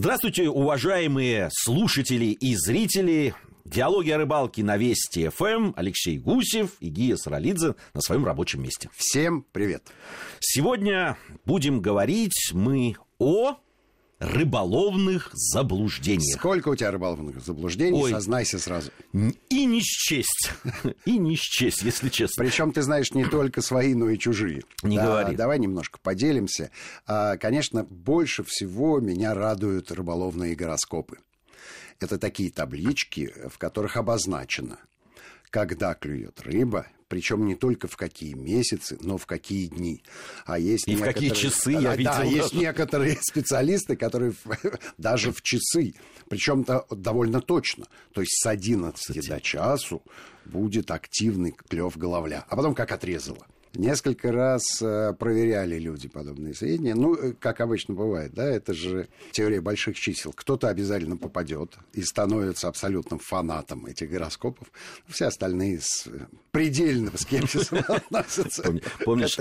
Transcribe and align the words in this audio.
Здравствуйте, 0.00 0.48
уважаемые 0.48 1.48
слушатели 1.52 2.26
и 2.26 2.54
зрители. 2.54 3.34
Диалоги 3.64 4.10
о 4.10 4.18
рыбалке 4.18 4.62
на 4.62 4.76
Вести 4.76 5.28
ФМ. 5.28 5.72
Алексей 5.74 6.18
Гусев 6.18 6.76
и 6.78 6.88
Гия 6.88 7.16
Саралидзе 7.16 7.74
на 7.94 8.00
своем 8.00 8.24
рабочем 8.24 8.62
месте. 8.62 8.90
Всем 8.94 9.44
привет. 9.50 9.88
Сегодня 10.38 11.18
будем 11.44 11.80
говорить 11.80 12.52
мы 12.52 12.94
о 13.18 13.56
рыболовных 14.18 15.30
заблуждениях. 15.32 16.38
Сколько 16.38 16.68
у 16.68 16.76
тебя 16.76 16.90
рыболовных 16.90 17.40
заблуждений? 17.44 18.00
Ой. 18.02 18.10
Сознайся 18.10 18.58
сразу. 18.58 18.90
И 19.48 19.64
не 19.64 19.80
счесть. 19.80 20.50
И 21.04 21.18
не 21.18 21.36
счесть, 21.36 21.82
если 21.82 22.08
честно. 22.08 22.44
Причем 22.44 22.72
ты 22.72 22.82
знаешь 22.82 23.12
не 23.12 23.24
только 23.24 23.62
свои, 23.62 23.94
но 23.94 24.10
и 24.10 24.18
чужие. 24.18 24.62
Не 24.82 24.96
Да, 24.96 25.04
говори. 25.06 25.36
Давай 25.36 25.58
немножко 25.58 25.98
поделимся. 26.02 26.70
А, 27.06 27.36
Конечно, 27.36 27.84
больше 27.84 28.42
всего 28.44 28.98
меня 29.00 29.34
радуют 29.34 29.92
рыболовные 29.92 30.54
гороскопы. 30.56 31.18
Это 32.00 32.18
такие 32.18 32.50
таблички, 32.50 33.32
в 33.48 33.58
которых 33.58 33.96
обозначено, 33.96 34.78
когда 35.50 35.94
клюет 35.94 36.40
рыба, 36.40 36.86
причем 37.08 37.46
не 37.46 37.54
только 37.54 37.88
в 37.88 37.96
какие 37.96 38.34
месяцы, 38.34 38.98
но 39.00 39.16
в 39.18 39.26
какие 39.26 39.66
дни. 39.66 40.02
А 40.46 40.58
есть 40.58 40.86
И 40.86 40.94
в 40.94 41.00
какие 41.02 41.30
некоторые- 41.30 41.50
часы, 41.52 41.72
я 41.72 41.80
Да, 41.80 41.96
видел 41.96 42.12
Да, 42.12 42.22
есть 42.24 42.52
некоторые 42.54 43.18
специалисты, 43.22 43.96
которые 43.96 44.32
даже 44.98 45.32
в 45.32 45.42
часы, 45.42 45.94
причем 46.28 46.64
довольно 46.90 47.40
точно. 47.40 47.86
То 48.12 48.20
есть 48.20 48.32
с 48.42 48.46
11 48.46 49.26
до 49.28 49.40
часу 49.40 50.02
будет 50.44 50.90
активный 50.90 51.52
клев 51.68 51.96
головля, 51.96 52.44
а 52.48 52.56
потом 52.56 52.74
как 52.74 52.92
отрезало. 52.92 53.46
Несколько 53.78 54.32
раз 54.32 54.82
э, 54.82 55.14
проверяли 55.16 55.78
люди 55.78 56.08
подобные 56.08 56.52
сведения. 56.52 56.96
Ну, 56.96 57.14
э, 57.14 57.32
как 57.38 57.60
обычно 57.60 57.94
бывает, 57.94 58.34
да, 58.34 58.44
это 58.44 58.74
же 58.74 59.06
теория 59.30 59.60
больших 59.60 59.96
чисел. 59.96 60.32
Кто-то 60.32 60.66
обязательно 60.66 61.16
попадет 61.16 61.76
и 61.92 62.02
становится 62.02 62.66
абсолютным 62.66 63.20
фанатом 63.20 63.86
этих 63.86 64.10
гороскопов. 64.10 64.66
Все 65.06 65.26
остальные 65.26 65.78
с 65.80 66.08
э, 66.08 66.26
предельным 66.50 67.16
скепсисом 67.16 67.78
относятся 67.88 68.64
Помнишь, 69.04 69.38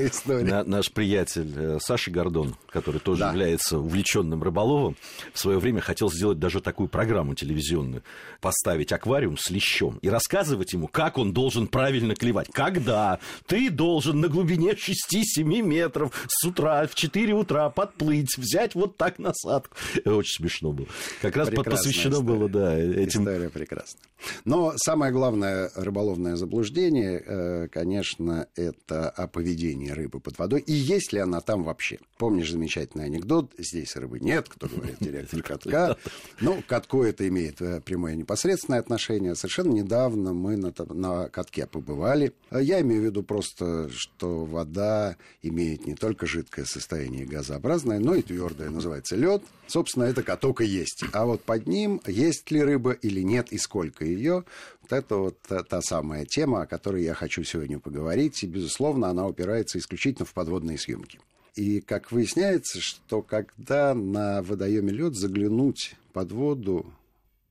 наш 0.67 0.91
приятель 0.91 1.79
Саша 1.79 2.11
Гордон, 2.11 2.55
который 2.69 3.01
тоже 3.01 3.23
является 3.23 3.79
увлеченным 3.79 4.43
рыболовом, 4.43 4.97
в 5.33 5.39
свое 5.39 5.57
время 5.57 5.81
хотел 5.81 6.11
сделать 6.11 6.37
даже 6.37 6.61
такую 6.61 6.89
программу 6.89 7.33
телевизионную, 7.33 8.03
поставить 8.39 8.91
аквариум 8.91 9.35
с 9.35 9.49
лещом 9.49 9.97
и 10.03 10.09
рассказывать 10.09 10.73
ему, 10.73 10.87
как 10.87 11.17
он 11.17 11.33
должен 11.33 11.65
правильно 11.65 12.13
клевать. 12.13 12.49
Когда 12.51 13.17
ты 13.47 13.71
должен 13.71 14.26
на 14.27 14.33
глубине 14.33 14.73
6-7 14.73 15.43
метров 15.61 16.11
с 16.27 16.45
утра 16.45 16.85
в 16.85 16.95
4 16.95 17.33
утра 17.33 17.69
подплыть, 17.69 18.37
взять 18.37 18.75
вот 18.75 18.97
так 18.97 19.19
насадку. 19.19 19.75
Это 19.95 20.15
Очень 20.15 20.43
смешно 20.43 20.71
было. 20.73 20.87
Как 21.21 21.35
раз 21.35 21.47
Прекрасная 21.47 21.77
посвящено 21.77 22.13
история. 22.13 22.27
было, 22.27 22.49
да, 22.49 22.77
этим 22.77 23.21
История 23.21 23.49
прекрасна. 23.49 23.99
Но 24.45 24.73
самое 24.77 25.11
главное 25.11 25.71
рыболовное 25.75 26.35
заблуждение, 26.35 27.23
э, 27.25 27.67
конечно, 27.69 28.47
это 28.55 29.09
о 29.09 29.27
поведении 29.27 29.89
рыбы 29.89 30.19
под 30.19 30.37
водой. 30.37 30.61
И 30.61 30.73
есть 30.73 31.13
ли 31.13 31.19
она 31.19 31.41
там 31.41 31.63
вообще? 31.63 31.99
Помнишь 32.17 32.51
замечательный 32.51 33.05
анекдот? 33.05 33.51
Здесь 33.57 33.95
рыбы 33.95 34.19
нет, 34.19 34.49
кто 34.49 34.67
говорит, 34.67 34.97
директор 34.99 35.41
катка. 35.43 35.97
Ну, 36.41 36.63
катку 36.67 37.03
это 37.03 37.27
имеет 37.27 37.61
э, 37.61 37.81
прямое 37.81 38.15
непосредственное 38.15 38.79
отношение. 38.79 39.35
Совершенно 39.35 39.71
недавно 39.71 40.33
мы 40.33 40.57
на, 40.57 40.73
на 40.89 41.29
катке 41.29 41.67
побывали. 41.67 42.33
Я 42.51 42.81
имею 42.81 43.01
в 43.01 43.05
виду 43.05 43.23
просто, 43.23 43.89
что 43.89 44.45
вода 44.45 45.17
имеет 45.41 45.85
не 45.85 45.95
только 45.95 46.25
жидкое 46.25 46.65
состояние 46.65 47.25
газообразное, 47.25 47.99
но 47.99 48.15
и 48.15 48.21
твердое, 48.21 48.69
называется 48.69 49.15
лед. 49.15 49.43
Собственно, 49.67 50.05
это 50.05 50.23
каток 50.23 50.61
и 50.61 50.65
есть. 50.65 51.03
А 51.11 51.25
вот 51.25 51.43
под 51.43 51.67
ним 51.67 52.01
есть 52.07 52.49
ли 52.51 52.63
рыба 52.63 52.91
или 52.91 53.21
нет, 53.21 53.51
и 53.51 53.57
сколько 53.57 54.05
ее, 54.07 54.43
вот 54.81 54.93
это 54.93 55.15
вот 55.15 55.39
та, 55.41 55.63
та 55.63 55.81
самая 55.81 56.25
тема, 56.25 56.63
о 56.63 56.67
которой 56.67 57.03
я 57.03 57.13
хочу 57.13 57.43
сегодня 57.43 57.79
поговорить. 57.79 58.43
И, 58.43 58.47
безусловно, 58.47 59.09
она 59.09 59.27
упирается 59.27 59.77
исключительно 59.77 60.25
в 60.25 60.33
подводные 60.33 60.77
съемки. 60.77 61.19
И 61.55 61.81
как 61.81 62.11
выясняется, 62.11 62.79
что 62.79 63.21
когда 63.21 63.93
на 63.93 64.43
водоеме 64.43 64.91
лед 64.91 65.15
заглянуть 65.15 65.95
под 66.13 66.31
воду 66.31 66.93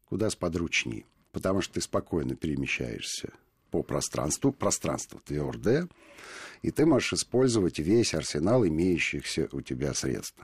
куда 0.09 0.31
сподручнее, 0.31 1.05
потому 1.33 1.61
что 1.61 1.75
ты 1.75 1.81
спокойно 1.81 2.37
перемещаешься 2.37 3.33
по 3.71 3.83
пространству, 3.83 4.53
пространство 4.53 5.21
твердое, 5.25 5.89
и 6.63 6.71
ты 6.71 6.87
можешь 6.87 7.13
использовать 7.13 7.79
весь 7.79 8.15
арсенал 8.15 8.67
имеющихся 8.67 9.49
у 9.53 9.61
тебя 9.61 9.93
средств. 9.93 10.39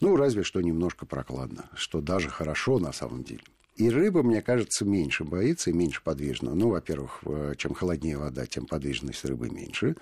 Ну, 0.00 0.16
разве 0.16 0.42
что 0.42 0.60
немножко 0.60 1.06
прокладно, 1.06 1.68
что 1.74 2.00
даже 2.00 2.30
хорошо 2.30 2.78
на 2.78 2.92
самом 2.92 3.24
деле. 3.24 3.42
И 3.78 3.88
рыба, 3.88 4.22
мне 4.22 4.42
кажется, 4.42 4.84
меньше 4.84 5.24
боится 5.24 5.70
и 5.70 5.72
меньше 5.72 6.02
подвижна. 6.02 6.54
Ну, 6.54 6.68
во-первых, 6.68 7.20
э, 7.24 7.54
чем 7.56 7.72
холоднее 7.74 8.18
вода, 8.18 8.44
тем 8.44 8.66
подвижность 8.66 9.24
рыбы 9.24 9.48
меньше. 9.48 9.96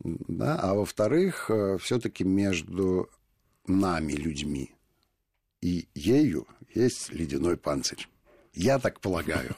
Да? 0.00 0.58
А 0.60 0.74
во-вторых, 0.74 1.50
все-таки 1.80 2.24
между 2.24 3.08
нами, 3.66 4.12
людьми, 4.12 4.74
и 5.62 5.88
ею 5.94 6.46
есть 6.74 7.12
ледяной 7.12 7.56
панцирь. 7.56 8.08
Я 8.52 8.78
так 8.78 9.00
полагаю. 9.00 9.54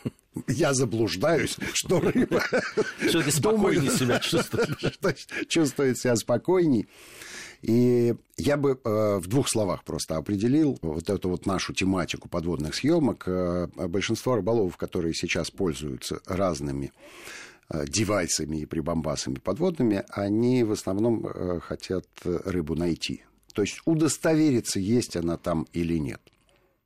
Я 0.47 0.75
заблуждаюсь, 0.75 1.57
что 1.73 2.01
рыба 2.01 2.43
все-таки 2.99 3.31
спокойнее 3.31 3.91
себя 3.91 4.19
чувствует. 4.21 5.27
чувствует 5.49 5.99
себя 5.99 6.17
спокойней. 6.17 6.89
И 7.63 8.15
я 8.37 8.57
бы 8.57 8.79
э, 8.85 9.19
в 9.19 9.27
двух 9.27 9.49
словах 9.49 9.83
просто 9.83 10.17
определил 10.17 10.79
вот 10.81 11.11
эту 11.11 11.29
вот 11.29 11.45
нашу 11.45 11.73
тематику 11.73 12.29
подводных 12.29 12.75
съемок. 12.75 13.25
Э, 13.27 13.67
большинство 13.89 14.37
рыболовов, 14.37 14.77
которые 14.77 15.13
сейчас 15.15 15.51
пользуются 15.51 16.21
разными 16.25 16.93
э, 17.69 17.85
девайсами 17.89 18.59
и 18.59 18.67
прибамбасами 18.67 19.41
подводными, 19.41 20.05
они 20.11 20.63
в 20.63 20.71
основном 20.71 21.27
э, 21.27 21.59
хотят 21.61 22.07
рыбу 22.23 22.77
найти. 22.77 23.25
То 23.55 23.63
есть 23.63 23.81
удостовериться, 23.87 24.79
есть 24.79 25.17
она 25.17 25.37
там 25.37 25.67
или 25.73 25.99
нет. 25.99 26.21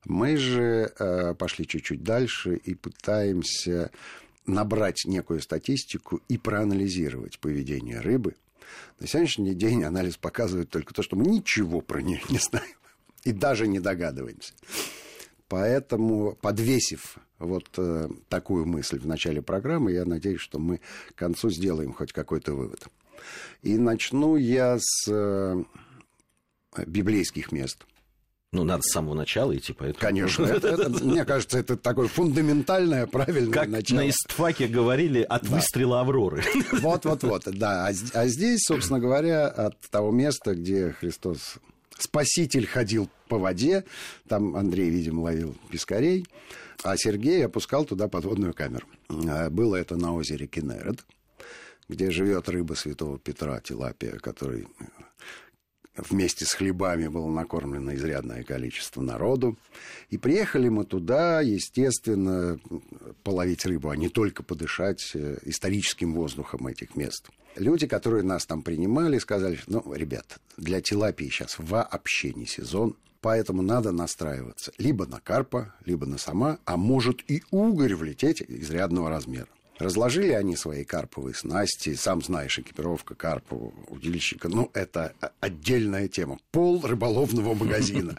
Мы 0.05 0.37
же 0.37 0.93
э, 0.99 1.33
пошли 1.33 1.65
чуть-чуть 1.65 2.03
дальше 2.03 2.55
и 2.55 2.75
пытаемся 2.75 3.91
набрать 4.45 5.03
некую 5.05 5.41
статистику 5.41 6.21
и 6.27 6.37
проанализировать 6.37 7.39
поведение 7.39 8.01
рыбы. 8.01 8.35
На 8.99 9.07
сегодняшний 9.07 9.53
день 9.53 9.83
анализ 9.83 10.17
показывает 10.17 10.69
только 10.69 10.93
то, 10.93 11.03
что 11.03 11.15
мы 11.15 11.25
ничего 11.25 11.81
про 11.81 12.01
нее 12.01 12.21
не 12.29 12.39
знаем 12.39 12.75
и 13.23 13.31
даже 13.31 13.67
не 13.67 13.79
догадываемся. 13.79 14.53
Поэтому, 15.47 16.37
подвесив 16.41 17.17
вот 17.39 17.69
э, 17.77 18.09
такую 18.29 18.65
мысль 18.65 18.99
в 18.99 19.05
начале 19.05 19.41
программы, 19.41 19.91
я 19.91 20.05
надеюсь, 20.05 20.41
что 20.41 20.59
мы 20.59 20.79
к 21.13 21.15
концу 21.15 21.49
сделаем 21.49 21.93
хоть 21.93 22.11
какой-то 22.11 22.53
вывод. 22.53 22.87
И 23.61 23.77
начну 23.77 24.35
я 24.35 24.77
с 24.79 25.07
э, 25.09 25.63
библейских 26.85 27.51
мест. 27.51 27.85
Ну, 28.53 28.63
надо 28.63 28.83
с 28.83 28.93
самого 28.93 29.15
начала 29.15 29.57
идти, 29.57 29.73
поэтому... 29.73 29.99
Конечно, 29.99 30.45
это- 30.45 30.67
это, 30.67 30.89
мне 31.03 31.25
кажется, 31.25 31.57
это 31.57 31.75
такое 31.75 32.07
фундаментальное, 32.07 33.07
правильное 33.07 33.51
Как 33.51 33.67
начало. 33.67 33.97
на 34.01 34.09
истфаке 34.09 34.67
говорили, 34.67 35.21
от 35.21 35.47
выстрела 35.47 36.01
Авроры. 36.01 36.43
Вот, 36.81 37.03
вот, 37.05 37.23
вот, 37.23 37.43
да. 37.45 37.87
А, 37.87 37.91
а 38.13 38.27
здесь, 38.27 38.61
собственно 38.63 38.99
говоря, 38.99 39.47
от 39.47 39.79
того 39.89 40.11
места, 40.11 40.53
где 40.53 40.91
Христос 40.91 41.55
Спаситель 41.97 42.67
ходил 42.67 43.09
по 43.27 43.37
воде, 43.39 43.85
там 44.27 44.55
Андрей, 44.55 44.89
видимо, 44.89 45.21
ловил 45.21 45.55
пескарей, 45.71 46.25
а 46.83 46.95
Сергей 46.95 47.43
опускал 47.45 47.85
туда 47.85 48.07
подводную 48.07 48.53
камеру. 48.53 48.85
А, 49.09 49.49
Было 49.49 49.77
это 49.77 49.95
на 49.95 50.13
озере 50.13 50.45
Кенерет, 50.45 51.03
где 51.89 52.11
живет 52.11 52.49
рыба 52.49 52.75
святого 52.75 53.17
Петра, 53.17 53.59
тилапия, 53.61 54.17
который 54.19 54.67
вместе 55.95 56.45
с 56.45 56.53
хлебами 56.53 57.07
было 57.07 57.29
накормлено 57.29 57.93
изрядное 57.93 58.43
количество 58.43 59.01
народу. 59.01 59.57
И 60.09 60.17
приехали 60.17 60.69
мы 60.69 60.85
туда, 60.85 61.41
естественно, 61.41 62.59
половить 63.23 63.65
рыбу, 63.65 63.89
а 63.89 63.95
не 63.95 64.09
только 64.09 64.43
подышать 64.43 65.11
э, 65.13 65.37
историческим 65.43 66.13
воздухом 66.13 66.67
этих 66.67 66.95
мест. 66.95 67.29
Люди, 67.55 67.85
которые 67.87 68.23
нас 68.23 68.45
там 68.45 68.63
принимали, 68.63 69.19
сказали, 69.19 69.59
ну, 69.67 69.93
ребят, 69.93 70.39
для 70.57 70.81
тилапии 70.81 71.29
сейчас 71.29 71.55
вообще 71.59 72.33
не 72.33 72.47
сезон, 72.47 72.95
поэтому 73.21 73.61
надо 73.61 73.91
настраиваться 73.91 74.71
либо 74.79 75.05
на 75.05 75.19
карпа, 75.19 75.75
либо 75.85 76.05
на 76.07 76.17
сама, 76.17 76.57
а 76.65 76.77
может 76.77 77.19
и 77.29 77.43
угорь 77.51 77.95
влететь 77.95 78.41
изрядного 78.41 79.09
размера. 79.09 79.47
Разложили 79.83 80.31
они 80.31 80.55
свои 80.55 80.85
карповые 80.85 81.35
снасти. 81.35 81.93
Сам 81.95 82.21
знаешь, 82.21 82.57
экипировка 82.57 83.15
карпового 83.15 83.73
удильщика. 83.87 84.47
Ну, 84.47 84.71
это 84.73 85.13
отдельная 85.41 86.07
тема. 86.07 86.39
Пол 86.51 86.81
рыболовного 86.85 87.53
магазина. 87.65 88.17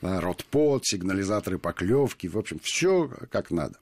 Ротпот, 0.00 0.84
сигнализаторы 0.84 1.58
поклевки. 1.58 2.26
В 2.26 2.36
общем, 2.36 2.58
все 2.60 3.08
как 3.30 3.52
надо. 3.52 3.76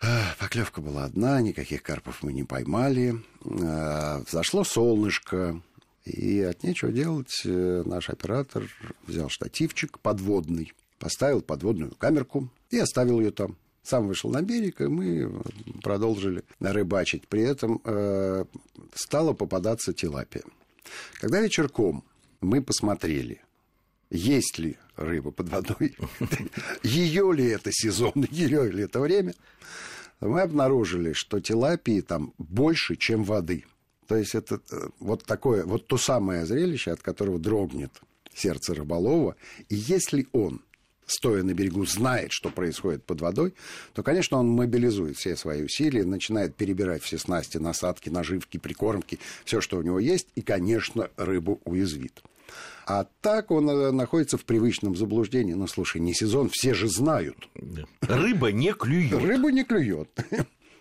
А, 0.00 0.34
Поклевка 0.40 0.80
была 0.80 1.04
одна, 1.04 1.40
никаких 1.40 1.82
карпов 1.82 2.22
мы 2.22 2.32
не 2.32 2.42
поймали. 2.42 3.14
А, 3.44 4.22
Зашло 4.28 4.64
солнышко. 4.64 5.60
И 6.04 6.40
от 6.40 6.64
нечего 6.64 6.92
делать 6.92 7.40
э, 7.46 7.82
наш 7.86 8.10
оператор 8.10 8.64
взял 9.06 9.30
штативчик 9.30 9.98
подводный 10.00 10.74
поставил 10.98 11.42
подводную 11.42 11.94
камерку 11.94 12.48
и 12.70 12.78
оставил 12.78 13.20
ее 13.20 13.30
там. 13.30 13.56
Сам 13.84 14.08
вышел 14.08 14.30
на 14.30 14.40
берег, 14.40 14.80
и 14.80 14.86
мы 14.86 15.30
продолжили 15.82 16.42
рыбачить. 16.58 17.28
При 17.28 17.42
этом 17.42 17.82
э, 17.84 18.46
стала 18.94 19.34
попадаться 19.34 19.92
тилапия. 19.92 20.42
Когда 21.20 21.40
вечерком 21.40 22.02
мы 22.40 22.62
посмотрели, 22.62 23.42
есть 24.08 24.58
ли 24.58 24.78
рыба 24.96 25.32
под 25.32 25.50
водой, 25.50 25.96
ее 26.82 27.30
ли 27.34 27.46
это 27.46 27.70
сезон, 27.72 28.12
ее 28.30 28.70
ли 28.72 28.84
это 28.84 29.00
время, 29.00 29.34
мы 30.20 30.40
обнаружили, 30.40 31.12
что 31.12 31.40
тилапии 31.40 32.00
там 32.00 32.32
больше, 32.38 32.96
чем 32.96 33.22
воды. 33.22 33.66
То 34.06 34.16
есть 34.16 34.34
это 34.34 34.62
э, 34.70 34.88
вот 34.98 35.26
такое, 35.26 35.66
вот 35.66 35.86
то 35.88 35.98
самое 35.98 36.46
зрелище, 36.46 36.92
от 36.92 37.02
которого 37.02 37.38
дрогнет 37.38 37.92
сердце 38.34 38.74
рыболова. 38.74 39.36
И 39.68 39.74
если 39.74 40.26
он 40.32 40.62
стоя 41.06 41.42
на 41.42 41.54
берегу, 41.54 41.84
знает, 41.86 42.32
что 42.32 42.50
происходит 42.50 43.04
под 43.04 43.20
водой, 43.20 43.54
то, 43.92 44.02
конечно, 44.02 44.38
он 44.38 44.48
мобилизует 44.48 45.16
все 45.16 45.36
свои 45.36 45.62
усилия, 45.62 46.04
начинает 46.04 46.54
перебирать 46.54 47.02
все 47.02 47.18
снасти, 47.18 47.58
насадки, 47.58 48.08
наживки, 48.08 48.58
прикормки, 48.58 49.18
все, 49.44 49.60
что 49.60 49.78
у 49.78 49.82
него 49.82 49.98
есть, 49.98 50.28
и, 50.34 50.42
конечно, 50.42 51.10
рыбу 51.16 51.60
уязвит. 51.64 52.22
А 52.86 53.06
так 53.22 53.50
он 53.50 53.68
э, 53.70 53.90
находится 53.92 54.36
в 54.36 54.44
привычном 54.44 54.94
заблуждении. 54.94 55.54
Ну, 55.54 55.66
слушай, 55.66 56.00
не 56.00 56.12
сезон, 56.12 56.50
все 56.50 56.74
же 56.74 56.88
знают. 56.88 57.48
Рыба 58.02 58.52
не 58.52 58.72
клюет. 58.74 59.22
Рыба 59.22 59.50
не 59.50 59.64
клюет. 59.64 60.10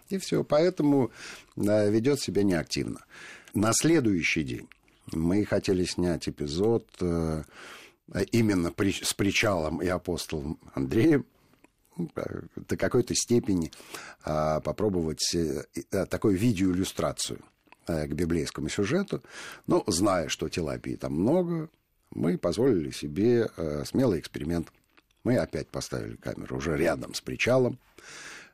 И 0.09 0.17
все. 0.17 0.43
Поэтому 0.43 1.11
ведет 1.55 2.19
себя 2.19 2.43
неактивно. 2.43 3.05
На 3.53 3.71
следующий 3.73 4.43
день 4.43 4.67
мы 5.11 5.45
хотели 5.45 5.85
снять 5.85 6.27
эпизод 6.27 6.87
э, 6.99 7.43
именно 8.31 8.71
при, 8.71 8.91
с 8.91 9.13
причалом 9.13 9.81
и 9.81 9.87
апостолом 9.87 10.59
Андреем, 10.73 11.25
ну, 11.97 12.09
до 12.55 12.77
какой-то 12.77 13.13
степени 13.15 13.71
а, 14.23 14.59
попробовать 14.61 15.33
э, 15.35 15.63
а, 15.91 16.05
такую 16.05 16.37
видеоиллюстрацию 16.37 17.39
а, 17.85 18.07
к 18.07 18.13
библейскому 18.13 18.69
сюжету. 18.69 19.21
Но 19.67 19.83
зная, 19.87 20.27
что 20.27 20.49
тилапии 20.49 20.95
там 20.95 21.13
много, 21.13 21.69
мы 22.09 22.37
позволили 22.37 22.91
себе 22.91 23.49
а, 23.57 23.83
смелый 23.85 24.19
эксперимент. 24.19 24.71
Мы 25.23 25.37
опять 25.37 25.67
поставили 25.69 26.15
камеру 26.15 26.57
уже 26.57 26.75
рядом 26.75 27.13
с 27.13 27.21
причалом, 27.21 27.79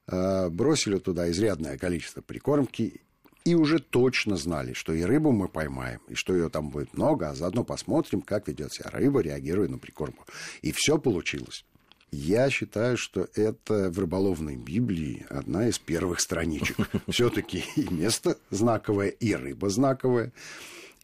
а, 0.08 0.50
бросили 0.50 0.98
туда 1.00 1.30
изрядное 1.32 1.78
количество 1.78 2.22
прикормки 2.22 3.02
и 3.50 3.56
уже 3.56 3.80
точно 3.80 4.38
знали, 4.38 4.74
что 4.74 4.94
и 4.94 5.02
рыбу 5.02 5.32
мы 5.32 5.48
поймаем, 5.48 6.02
и 6.08 6.14
что 6.14 6.36
ее 6.36 6.50
там 6.50 6.70
будет 6.70 6.94
много, 6.94 7.30
а 7.30 7.36
заодно 7.36 7.64
посмотрим, 7.64 8.22
как 8.22 8.48
ведет 8.48 8.74
себя 8.74 8.92
рыба, 8.92 9.22
реагируя 9.22 9.68
на 9.68 9.80
прикормку. 9.80 10.26
И 10.62 10.72
все 10.72 11.00
получилось. 11.00 11.66
Я 12.12 12.52
считаю, 12.52 12.96
что 12.96 13.28
это 13.34 13.90
в 13.90 13.98
рыболовной 13.98 14.56
Библии 14.56 15.26
одна 15.30 15.68
из 15.68 15.80
первых 15.80 16.20
страничек. 16.20 16.78
Все-таки 17.08 17.64
и 17.76 17.92
место 17.92 18.38
знаковое, 18.52 19.10
и 19.10 19.34
рыба 19.34 19.70
знаковая. 19.70 20.32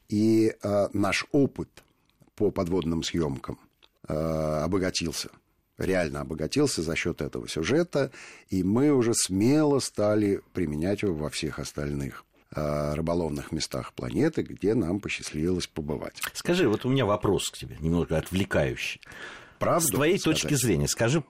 И 0.07 0.53
э, 0.61 0.87
наш 0.93 1.25
опыт 1.31 1.69
по 2.35 2.51
подводным 2.51 3.01
съемкам 3.01 3.57
э, 4.07 4.13
обогатился 4.13 5.29
реально 5.77 6.21
обогатился 6.21 6.81
за 6.81 6.95
счет 6.95 7.21
этого 7.21 7.49
сюжета, 7.49 8.11
и 8.49 8.63
мы 8.63 8.91
уже 8.91 9.13
смело 9.13 9.79
стали 9.79 10.41
применять 10.53 11.01
его 11.01 11.15
во 11.15 11.29
всех 11.29 11.59
остальных 11.59 12.24
рыболовных 12.51 13.51
местах 13.51 13.93
планеты, 13.93 14.41
где 14.43 14.75
нам 14.75 14.99
посчастливилось 14.99 15.67
побывать. 15.67 16.21
Скажи, 16.33 16.69
вот 16.69 16.85
у 16.85 16.89
меня 16.89 17.05
вопрос 17.05 17.49
к 17.49 17.57
тебе, 17.57 17.77
немного 17.79 18.17
отвлекающий. 18.17 19.01
Правду 19.59 19.87
С 19.87 19.91
твоей 19.91 20.19
сказать? 20.19 20.41
точки 20.41 20.53
зрения, 20.53 20.87
скажи, 20.87 21.23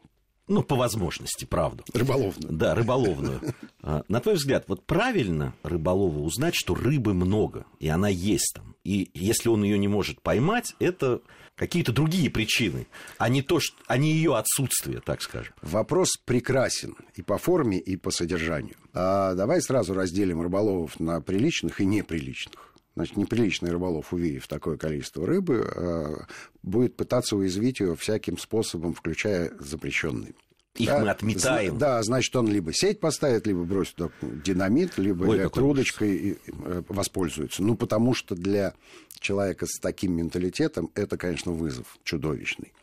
ну, 0.47 0.61
по 0.61 0.75
возможности, 0.75 1.45
правду. 1.45 1.83
Рыболовную. 1.93 2.53
Да, 2.53 2.75
рыболовную. 2.75 3.41
А, 3.87 4.03
на 4.07 4.19
твой 4.19 4.33
взгляд, 4.33 4.65
вот 4.67 4.83
правильно 4.83 5.53
рыболову 5.61 6.23
узнать, 6.23 6.55
что 6.55 6.73
рыбы 6.73 7.13
много, 7.13 7.67
и 7.79 7.87
она 7.87 8.07
есть 8.07 8.53
там. 8.55 8.75
И 8.83 9.11
если 9.13 9.47
он 9.47 9.63
ее 9.63 9.77
не 9.77 9.87
может 9.87 10.23
поймать, 10.23 10.73
это 10.79 11.21
какие-то 11.55 11.91
другие 11.91 12.29
причины, 12.29 12.87
а 13.17 13.29
не, 13.29 13.41
то, 13.41 13.59
что, 13.59 13.75
а 13.87 13.97
не 13.97 14.11
ее 14.11 14.35
отсутствие, 14.37 15.01
так 15.01 15.21
скажем. 15.21 15.53
Вопрос 15.61 16.17
прекрасен 16.25 16.95
и 17.15 17.21
по 17.21 17.37
форме, 17.37 17.79
и 17.79 17.95
по 17.95 18.11
содержанию. 18.11 18.75
А 18.93 19.33
давай 19.33 19.61
сразу 19.61 19.93
разделим 19.93 20.41
рыболовов 20.41 20.99
на 20.99 21.21
приличных 21.21 21.81
и 21.81 21.85
неприличных. 21.85 22.73
Значит, 22.95 23.17
неприличный 23.17 23.71
рыболов, 23.71 24.13
увидев 24.13 24.47
такое 24.47 24.77
количество 24.77 25.25
рыбы, 25.25 25.69
а, 25.75 26.27
будет 26.63 26.95
пытаться 26.95 27.35
уязвить 27.35 27.81
ее 27.81 27.95
всяким 27.95 28.37
способом, 28.37 28.93
включая 28.93 29.51
запрещенный. 29.59 30.35
Их 30.75 30.89
да, 30.89 30.99
мы 30.99 31.09
отметаем. 31.09 31.77
Да, 31.77 32.03
значит, 32.03 32.35
он 32.35 32.47
либо 32.47 32.73
сеть 32.73 32.99
поставит, 32.99 33.47
либо 33.47 33.63
бросит 33.63 33.95
динамит, 34.21 34.97
либо 34.97 35.23
Ой, 35.23 35.37
электрудочкой 35.37 36.37
э, 36.45 36.83
воспользуется. 36.89 37.63
Ну, 37.63 37.75
потому 37.75 38.13
что 38.13 38.35
для 38.35 38.73
человека 39.19 39.65
с 39.67 39.79
таким 39.79 40.13
менталитетом 40.13 40.91
это, 40.93 41.17
конечно, 41.17 41.53
вызов 41.53 41.97
чудовищный. 42.03 42.73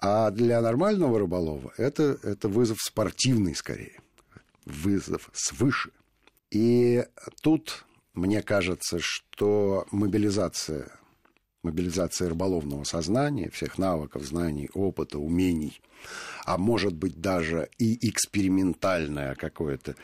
А 0.00 0.30
для 0.30 0.60
нормального 0.60 1.18
рыболова 1.18 1.72
это, 1.76 2.18
это 2.22 2.48
вызов 2.48 2.78
спортивный 2.80 3.54
скорее. 3.56 4.00
Вызов 4.64 5.28
свыше. 5.32 5.90
И 6.50 7.04
тут, 7.42 7.84
мне 8.14 8.42
кажется, 8.42 8.98
что 9.00 9.86
мобилизация 9.90 10.92
мобилизация 11.62 12.28
рыболовного 12.28 12.84
сознания, 12.84 13.50
всех 13.50 13.78
навыков, 13.78 14.22
знаний, 14.24 14.68
опыта, 14.74 15.18
умений, 15.18 15.80
а 16.44 16.58
может 16.58 16.94
быть 16.94 17.20
даже 17.20 17.68
и 17.78 18.08
экспериментальное 18.08 19.34
какое-то, 19.34 19.94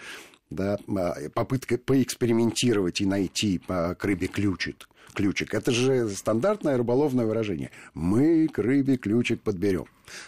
да, 0.51 0.79
а, 0.89 1.15
попытка 1.35 1.79
поэкспериментировать 1.79 3.01
и 3.01 3.07
найти 3.07 3.59
к 3.59 4.05
рыбе 4.05 4.29
ключик, 4.29 4.89
ключик. 5.15 5.53
Это 5.55 5.73
же 5.73 6.09
стандартное 6.11 6.77
рыболовное 6.77 7.27
выражение. 7.27 7.71
Мы 7.95 8.47
к 8.49 8.59
рыбе 8.59 8.97
ключик 8.97 9.43
подберем. 9.43 9.87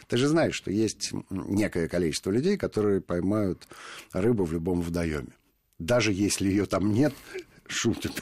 Ты 0.09 0.17
же 0.17 0.29
знаешь, 0.29 0.55
что 0.55 0.71
есть 0.71 1.13
некое 1.31 1.89
количество 1.89 2.31
людей, 2.31 2.57
которые 2.57 3.01
поймают 3.01 3.69
рыбу 4.13 4.45
в 4.45 4.53
любом 4.53 4.83
водоеме. 4.83 5.33
Даже 5.79 6.13
если 6.13 6.49
ее 6.49 6.67
там 6.67 6.93
нет, 6.93 7.15
шутят 7.71 8.21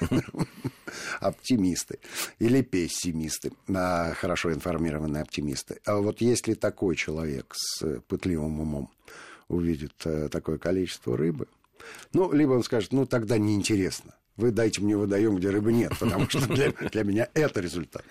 оптимисты 1.20 1.98
или 2.38 2.62
пессимисты, 2.62 3.52
а 3.68 4.12
хорошо 4.14 4.52
информированные 4.52 5.22
оптимисты. 5.22 5.80
А 5.84 5.96
вот 5.96 6.20
если 6.20 6.54
такой 6.54 6.96
человек 6.96 7.54
с 7.56 8.00
пытливым 8.08 8.60
умом 8.60 8.90
увидит 9.48 9.94
э, 10.04 10.28
такое 10.28 10.58
количество 10.58 11.16
рыбы, 11.16 11.48
ну, 12.12 12.32
либо 12.32 12.52
он 12.52 12.62
скажет, 12.62 12.92
ну, 12.92 13.06
тогда 13.06 13.38
неинтересно. 13.38 14.14
Вы 14.36 14.52
дайте 14.52 14.80
мне 14.82 14.96
водоем, 14.96 15.36
где 15.36 15.50
рыбы 15.50 15.72
нет, 15.72 15.92
потому 15.98 16.28
что 16.28 16.46
для, 16.46 16.70
для 16.70 17.02
меня 17.02 17.28
это 17.34 17.60
результат. 17.60 18.04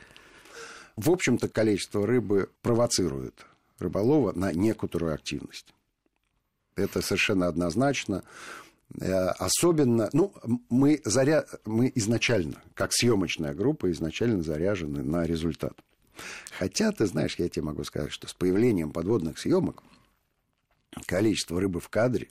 В 0.95 1.11
общем-то, 1.11 1.47
количество 1.47 2.05
рыбы 2.05 2.49
провоцирует 2.61 3.45
рыболова 3.79 4.33
на 4.33 4.51
некоторую 4.51 5.13
активность. 5.13 5.73
Это 6.75 7.01
совершенно 7.01 7.47
однозначно. 7.47 8.23
Э, 8.99 9.29
особенно, 9.37 10.09
ну, 10.13 10.33
мы, 10.69 11.01
заря... 11.03 11.45
мы 11.65 11.91
изначально, 11.95 12.61
как 12.73 12.93
съемочная 12.93 13.53
группа, 13.53 13.91
изначально 13.91 14.43
заряжены 14.43 15.03
на 15.03 15.25
результат. 15.25 15.73
Хотя, 16.57 16.91
ты 16.91 17.05
знаешь, 17.05 17.35
я 17.37 17.49
тебе 17.49 17.65
могу 17.65 17.83
сказать, 17.83 18.11
что 18.11 18.27
с 18.27 18.33
появлением 18.33 18.91
подводных 18.91 19.37
съемок 19.37 19.83
количество 21.05 21.61
рыбы 21.61 21.79
в 21.79 21.89
кадре 21.89 22.29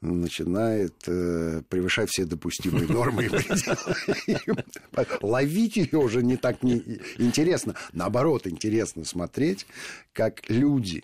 начинает 0.00 0.94
э, 1.06 1.62
превышать 1.68 2.08
все 2.08 2.24
допустимые 2.24 2.86
нормы 2.86 3.28
Ловить 5.20 5.76
ее 5.76 5.98
уже 5.98 6.22
не 6.22 6.36
так 6.36 6.62
не 6.62 7.00
интересно. 7.18 7.74
Наоборот, 7.92 8.46
интересно 8.46 9.04
смотреть, 9.04 9.66
как 10.12 10.48
люди, 10.48 11.02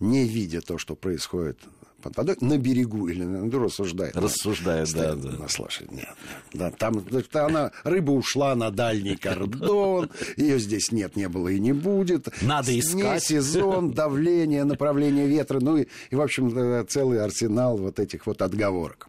не 0.00 0.26
видя 0.26 0.62
то, 0.62 0.78
что 0.78 0.96
происходит 0.96 1.58
под 2.02 2.16
водой 2.16 2.36
на 2.40 2.58
берегу 2.58 3.08
или 3.08 3.24
на 3.24 3.44
ну, 3.44 3.64
рассуждает. 3.64 4.16
Рассуждает, 4.16 4.92
да, 4.92 5.14
да. 5.14 5.30
На 5.30 5.48
слушай, 5.48 5.86
нет, 5.90 6.00
нет. 6.00 6.42
Да, 6.52 6.70
там 6.70 7.04
она, 7.32 7.70
рыба 7.84 8.10
ушла 8.10 8.54
на 8.54 8.70
дальний 8.70 9.16
кордон, 9.16 10.10
ее 10.36 10.58
здесь 10.58 10.92
нет, 10.92 11.16
не 11.16 11.28
было 11.28 11.48
и 11.48 11.58
не 11.58 11.72
будет. 11.72 12.28
Надо 12.42 12.78
искать. 12.78 12.98
Не 12.98 13.20
сезон, 13.20 13.92
давление, 13.92 14.64
направление 14.64 15.26
ветра, 15.26 15.60
ну 15.60 15.78
и, 15.78 15.86
и 16.10 16.16
в 16.16 16.20
общем, 16.20 16.86
целый 16.88 17.22
арсенал 17.22 17.78
вот 17.78 17.98
этих 17.98 18.26
вот 18.26 18.42
отговорок. 18.42 19.08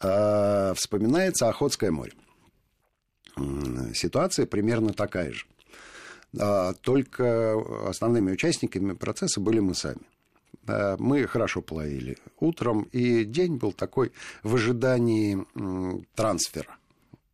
А, 0.00 0.72
вспоминается 0.74 1.48
Охотское 1.48 1.90
море. 1.90 2.12
Ситуация 3.94 4.46
примерно 4.46 4.92
такая 4.92 5.32
же. 5.32 5.44
А, 6.38 6.74
только 6.74 7.54
основными 7.88 8.32
участниками 8.32 8.92
процесса 8.92 9.40
были 9.40 9.60
мы 9.60 9.74
сами. 9.74 10.00
Э, 10.70 10.96
мы 10.98 11.26
хорошо 11.26 11.62
половили 11.62 12.16
утром, 12.38 12.82
и 12.92 13.24
день 13.24 13.56
был 13.56 13.72
такой 13.72 14.12
в 14.42 14.54
ожидании 14.54 15.46
трансфера 16.14 16.76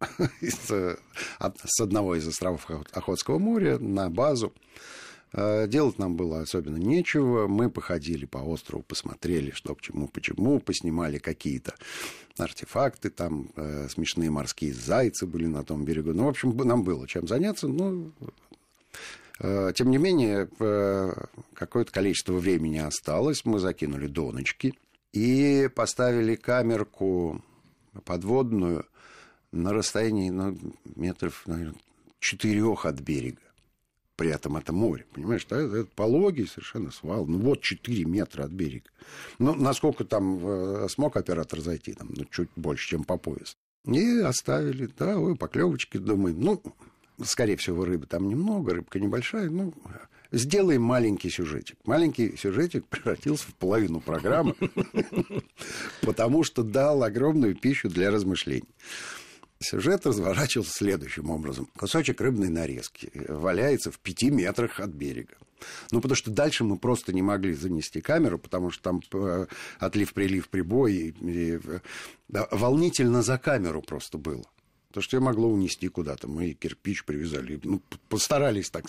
э, 0.21 0.97
с 1.39 1.81
одного 1.81 2.15
из 2.17 2.27
островов 2.27 2.67
Охотского 2.93 3.39
моря 3.39 3.79
на 3.79 4.11
базу 4.11 4.53
Э, 5.33 5.67
делать 5.69 5.99
нам 5.99 6.17
было 6.17 6.41
особенно 6.41 6.77
нечего. 6.77 7.47
Мы 7.47 7.71
походили 7.71 8.25
по 8.25 8.39
острову, 8.39 8.83
посмотрели, 8.83 9.51
что 9.51 9.75
к 9.75 9.83
чему, 9.83 10.09
почему, 10.09 10.61
поснимали 10.61 11.19
какие-то 11.19 11.75
артефакты, 12.39 13.11
там 13.11 13.51
э, 13.57 13.89
смешные 13.91 14.31
морские 14.31 14.73
зайцы 14.73 15.27
были 15.27 15.47
на 15.47 15.63
том 15.63 15.85
берегу. 15.85 16.13
Ну, 16.13 16.25
в 16.25 16.29
общем, 16.29 16.57
нам 16.57 16.85
было 16.85 17.07
чем 17.07 17.29
заняться. 17.29 17.69
Э, 17.69 18.05
тем 19.39 19.91
не 19.91 19.99
менее, 19.99 20.49
э, 20.61 21.13
какое-то 21.55 21.93
количество 21.93 22.35
времени 22.35 22.79
осталось. 22.79 23.45
Мы 23.45 23.59
закинули 23.59 24.07
доночки 24.07 24.75
и 25.13 25.69
поставили 25.75 26.37
камерку 26.37 27.43
подводную 28.05 28.87
на 29.53 29.73
расстоянии 29.73 30.31
ну, 30.31 30.57
метров, 30.97 31.43
наверное, 31.47 31.81
четырех 32.19 32.87
от 32.87 33.01
берега. 33.01 33.41
При 34.17 34.31
этом 34.31 34.57
это 34.57 34.73
море, 34.73 35.05
понимаешь? 35.13 35.45
Это, 35.45 35.57
это 35.57 35.91
пологий 35.95 36.47
совершенно 36.47 36.91
свал. 36.91 37.27
Ну 37.27 37.39
вот 37.39 37.61
4 37.61 38.05
метра 38.07 38.45
от 38.45 38.51
берега. 38.51 38.89
Ну, 39.39 39.55
насколько 39.55 40.07
там 40.07 40.41
э, 40.47 40.89
смог 40.89 41.17
оператор 41.19 41.61
зайти? 41.61 41.93
Там, 41.93 42.09
ну, 42.17 42.25
чуть 42.25 42.49
больше, 42.57 42.89
чем 42.89 43.05
по 43.05 43.19
пояс. 43.19 43.59
И 43.85 44.21
оставили, 44.21 44.89
да, 44.99 45.19
ой, 45.19 45.37
поклевочки, 45.37 45.99
думаем, 45.99 46.41
ну, 46.41 46.63
скорее 47.23 47.57
всего, 47.57 47.85
рыбы 47.85 48.07
там 48.07 48.29
немного, 48.29 48.75
рыбка 48.75 49.01
небольшая, 49.01 49.51
ну, 49.51 49.73
сделаем 50.33 50.83
маленький 50.83 51.31
сюжетик. 51.31 51.77
Маленький 51.85 52.37
сюжетик 52.37 52.87
превратился 52.89 53.49
в 53.49 53.55
половину 53.55 54.01
программы, 54.01 54.55
потому 56.03 56.45
что 56.45 56.63
дал 56.63 57.03
огромную 57.03 57.55
пищу 57.55 57.89
для 57.89 58.11
размышлений. 58.11 58.69
Сюжет 59.59 60.07
разворачивался 60.07 60.73
следующим 60.73 61.31
образом. 61.31 61.67
Кусочек 61.79 62.21
рыбной 62.21 62.51
нарезки 62.51 63.11
валяется 63.27 63.91
в 63.91 63.99
пяти 63.99 64.31
метрах 64.31 64.81
от 64.81 64.91
берега. 64.91 65.35
Ну, 65.91 66.03
потому 66.03 66.15
что 66.15 66.31
дальше 66.31 66.65
мы 66.65 66.77
просто 66.77 67.15
не 67.15 67.23
могли 67.23 67.55
занести 67.55 68.03
камеру, 68.03 68.39
потому 68.39 68.71
что 68.71 68.83
там 68.83 69.01
э, 69.15 69.47
отлив-прилив, 69.79 70.51
прибой. 70.51 70.95
И, 70.95 71.15
и, 71.23 71.59
да, 72.29 72.47
волнительно 72.51 73.23
за 73.23 73.39
камеру 73.39 73.81
просто 73.81 74.19
было. 74.19 74.45
То, 74.97 75.03
что 75.03 75.19
я 75.19 75.21
могло 75.21 75.51
унести 75.51 75.89
куда-то. 75.89 76.27
Мы 76.27 76.55
кирпич 76.55 77.05
привязали. 77.05 77.61
Ну, 77.63 77.83
постарались 78.09 78.71
так 78.71 78.87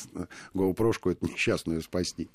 GoPro 0.53 0.93
эту 1.11 1.27
несчастную 1.27 1.81
спасти. 1.81 2.29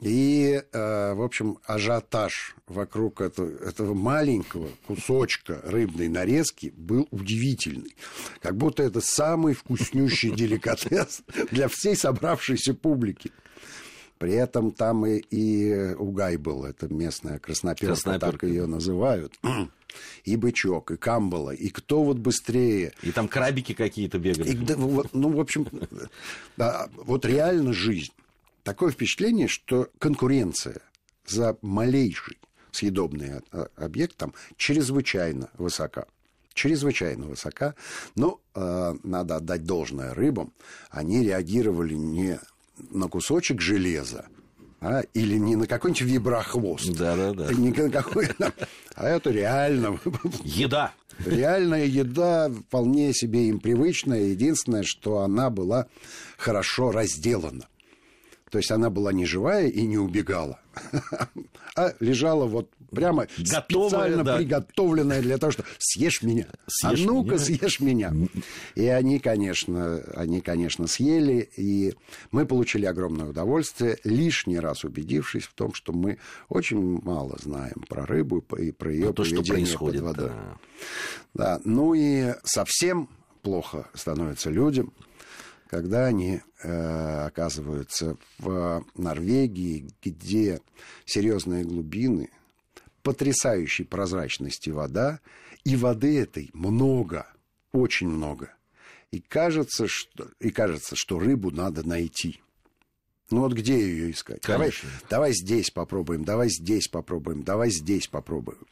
И, 0.00 0.60
э, 0.72 1.14
в 1.14 1.22
общем, 1.22 1.58
ажиотаж 1.64 2.56
вокруг 2.66 3.20
этого, 3.20 3.56
этого 3.64 3.94
маленького 3.94 4.68
кусочка 4.88 5.60
рыбной 5.62 6.08
нарезки 6.08 6.74
был 6.76 7.06
удивительный. 7.12 7.94
Как 8.40 8.56
будто 8.56 8.82
это 8.82 9.00
самый 9.00 9.54
вкуснющий 9.54 10.32
деликатес 10.32 11.22
для 11.52 11.68
всей 11.68 11.94
собравшейся 11.94 12.74
публики. 12.74 13.30
При 14.18 14.32
этом 14.32 14.70
там 14.70 15.04
и, 15.06 15.18
и 15.18 15.94
угай 15.94 16.36
был, 16.36 16.64
это 16.64 16.92
местная 16.92 17.38
красноперка, 17.38 17.94
красноперка. 17.94 18.32
так 18.32 18.42
ее 18.48 18.66
называют. 18.66 19.34
И 20.24 20.36
бычок, 20.36 20.90
и 20.90 20.96
камбала, 20.96 21.52
и 21.52 21.68
кто 21.68 22.02
вот 22.02 22.18
быстрее. 22.18 22.92
И 23.02 23.12
там 23.12 23.28
крабики 23.28 23.72
какие-то 23.72 24.18
бегали. 24.18 24.50
И, 24.50 24.56
да, 24.56 24.74
ну, 24.76 25.30
в 25.30 25.40
общем, 25.40 25.66
да, 26.56 26.88
вот 26.96 27.24
реально 27.24 27.72
жизнь 27.72 28.12
такое 28.66 28.90
впечатление, 28.90 29.46
что 29.46 29.88
конкуренция 29.98 30.80
за 31.24 31.56
малейший 31.62 32.38
съедобный 32.72 33.40
объект 33.76 34.16
там 34.16 34.34
чрезвычайно 34.56 35.50
высока. 35.56 36.06
Чрезвычайно 36.52 37.26
высока. 37.26 37.74
Но 38.16 38.40
э, 38.54 38.94
надо 39.02 39.36
отдать 39.36 39.64
должное 39.64 40.14
рыбам. 40.14 40.52
Они 40.90 41.22
реагировали 41.22 41.94
не 41.94 42.40
на 42.90 43.08
кусочек 43.08 43.60
железа, 43.60 44.26
а, 44.80 45.00
или 45.14 45.36
не 45.36 45.56
на 45.56 45.66
какой-нибудь 45.66 46.02
виброхвост. 46.02 46.92
Да, 46.92 47.16
да, 47.16 47.32
да. 47.32 47.52
Не 47.52 47.70
на 47.70 47.90
какой, 47.90 48.28
а 48.94 49.08
это 49.08 49.30
реально. 49.30 49.98
Еда. 50.44 50.92
Реальная 51.24 51.86
еда, 51.86 52.50
вполне 52.50 53.14
себе 53.14 53.48
им 53.48 53.58
привычная. 53.58 54.24
Единственное, 54.24 54.82
что 54.84 55.20
она 55.20 55.48
была 55.50 55.86
хорошо 56.36 56.90
разделана. 56.90 57.66
То 58.50 58.58
есть 58.58 58.70
она 58.70 58.90
была 58.90 59.12
не 59.12 59.26
живая 59.26 59.66
и 59.68 59.82
не 59.82 59.98
убегала, 59.98 60.60
а 61.76 61.94
лежала 61.98 62.46
вот 62.46 62.70
прямо 62.90 63.26
Готовая, 63.38 63.88
специально 63.88 64.24
да. 64.24 64.36
приготовленная 64.36 65.22
для 65.22 65.38
того, 65.38 65.52
что 65.52 65.64
съешь 65.78 66.22
меня. 66.22 66.46
Съешь 66.66 67.00
а 67.00 67.06
ну-ка, 67.06 67.34
меня. 67.34 67.38
съешь 67.38 67.80
меня. 67.80 68.12
И 68.74 68.86
они, 68.86 69.18
конечно, 69.18 69.98
они, 70.14 70.40
конечно, 70.40 70.86
съели, 70.86 71.48
и 71.56 71.94
мы 72.30 72.46
получили 72.46 72.86
огромное 72.86 73.26
удовольствие, 73.26 73.98
лишний 74.04 74.58
раз 74.58 74.84
убедившись 74.84 75.44
в 75.44 75.54
том, 75.54 75.74
что 75.74 75.92
мы 75.92 76.18
очень 76.48 77.00
мало 77.02 77.36
знаем 77.42 77.84
про 77.88 78.06
рыбу 78.06 78.44
и 78.58 78.70
про 78.70 78.92
ее 78.92 79.12
то, 79.12 79.22
поведение 79.24 79.44
что 79.44 79.54
происходит, 79.54 80.02
под 80.02 80.16
водой. 80.16 80.30
Да. 80.30 80.58
да. 81.34 81.60
Ну 81.64 81.94
и 81.94 82.34
совсем 82.44 83.08
плохо 83.42 83.88
становится 83.94 84.50
людям, 84.50 84.92
когда 85.68 86.06
они 86.06 86.40
э, 86.62 87.26
оказываются 87.26 88.16
в 88.38 88.84
Норвегии, 88.94 89.88
где 90.02 90.60
серьезные 91.04 91.64
глубины, 91.64 92.30
потрясающей 93.02 93.84
прозрачности 93.84 94.70
вода, 94.70 95.20
и 95.64 95.76
воды 95.76 96.18
этой 96.20 96.50
много, 96.52 97.26
очень 97.72 98.08
много. 98.08 98.52
И 99.10 99.20
кажется, 99.20 99.86
что, 99.88 100.28
и 100.40 100.50
кажется, 100.50 100.96
что 100.96 101.18
рыбу 101.18 101.50
надо 101.50 101.86
найти. 101.86 102.40
Ну 103.30 103.40
вот 103.40 103.54
где 103.54 103.78
ее 103.78 104.12
искать? 104.12 104.42
Давай, 104.46 104.70
давай 105.10 105.32
здесь 105.32 105.70
попробуем, 105.70 106.24
давай 106.24 106.48
здесь 106.48 106.86
попробуем, 106.86 107.42
давай 107.42 107.70
здесь 107.70 108.06
попробуем. 108.06 108.66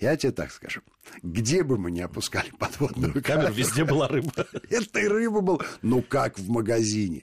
Я 0.00 0.16
тебе 0.16 0.32
так 0.32 0.50
скажу. 0.50 0.80
Где 1.22 1.62
бы 1.62 1.78
мы 1.78 1.92
ни 1.92 2.00
опускали 2.00 2.50
подводную 2.58 3.12
ну, 3.14 3.22
камеру, 3.22 3.52
везде 3.52 3.84
была 3.84 4.08
рыба. 4.08 4.32
Этой 4.70 5.06
рыбы 5.06 5.42
был, 5.42 5.62
ну 5.82 6.02
как 6.02 6.38
в 6.38 6.50
магазине. 6.50 7.22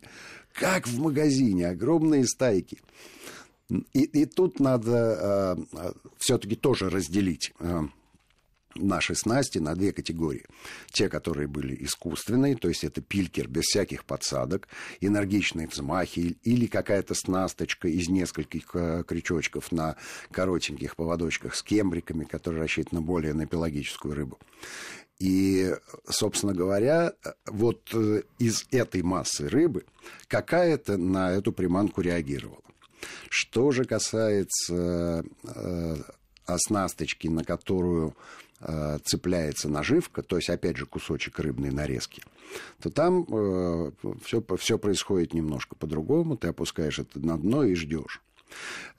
Как 0.54 0.88
в 0.88 0.98
магазине, 1.00 1.68
огромные 1.68 2.26
стайки. 2.26 2.80
И, 3.70 4.04
и 4.04 4.26
тут 4.26 4.62
надо 4.62 4.92
э, 4.92 5.18
а, 5.20 5.58
а, 5.74 5.94
все-таки 6.18 6.56
тоже 6.56 6.90
разделить. 6.90 7.54
Э, 7.60 7.84
наши 8.78 9.16
снасти 9.16 9.60
на 9.60 9.76
две 9.76 9.92
категории. 9.92 10.46
Те, 10.92 11.10
которые 11.10 11.48
были 11.48 11.76
искусственные, 11.84 12.56
то 12.56 12.68
есть 12.68 12.84
это 12.84 13.02
пилькер 13.02 13.48
без 13.48 13.64
всяких 13.64 14.06
подсадок, 14.06 14.68
энергичные 15.02 15.68
взмахи 15.68 16.38
или 16.44 16.68
какая-то 16.68 17.14
снасточка 17.14 17.88
из 17.88 18.10
нескольких 18.10 18.70
э, 18.74 19.04
крючочков 19.08 19.72
на 19.72 19.96
коротеньких 20.32 20.96
поводочках 20.96 21.56
с 21.56 21.64
кембриками, 21.64 22.26
которые 22.26 22.62
рассчитаны 22.62 23.02
более 23.02 23.34
на 23.34 23.46
пелагическую 23.46 24.16
рыбу. 24.16 24.40
И, 25.20 25.74
собственно 26.08 26.54
говоря, 26.54 27.14
вот 27.48 27.90
э, 27.94 28.22
из 28.38 28.66
этой 28.72 29.02
массы 29.02 29.50
рыбы 29.50 29.86
какая-то 30.28 30.98
на 30.98 31.32
эту 31.32 31.52
приманку 31.52 32.02
реагировала. 32.02 32.62
Что 33.30 33.72
же 33.72 33.86
касается 33.86 35.24
э, 35.44 35.96
оснасточки, 36.46 37.28
на 37.28 37.44
которую 37.44 38.16
Э, 38.60 38.98
цепляется 39.04 39.70
наживка, 39.70 40.24
то 40.24 40.36
есть, 40.36 40.50
опять 40.50 40.78
же, 40.78 40.88
кусочек 40.88 41.38
рыбной 41.38 41.70
нарезки, 41.70 42.24
то 42.82 42.90
там 42.90 43.24
э, 43.30 43.92
все, 44.24 44.44
все 44.58 44.80
происходит 44.80 45.36
немножко 45.36 45.76
по-другому. 45.76 46.38
Ты 46.38 46.48
опускаешь 46.48 46.98
это 46.98 47.20
на 47.20 47.38
дно 47.38 47.64
и 47.64 47.76
ждешь. 47.76 48.24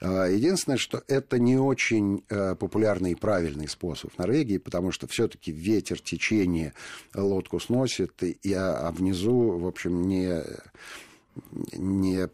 Э, 0.00 0.28
единственное, 0.30 0.78
что 0.78 1.02
это 1.08 1.40
не 1.40 1.56
очень 1.56 2.24
э, 2.28 2.54
популярный 2.54 3.12
и 3.12 3.16
правильный 3.16 3.66
способ 3.66 4.12
в 4.12 4.18
Норвегии, 4.18 4.58
потому 4.58 4.92
что 4.92 5.08
все-таки 5.08 5.50
ветер, 5.50 5.98
течение 5.98 6.72
лодку 7.12 7.58
сносит, 7.58 8.22
и, 8.22 8.52
а, 8.52 8.86
а 8.86 8.92
внизу, 8.92 9.58
в 9.58 9.66
общем, 9.66 10.06
не 10.06 10.40
не 11.72 12.28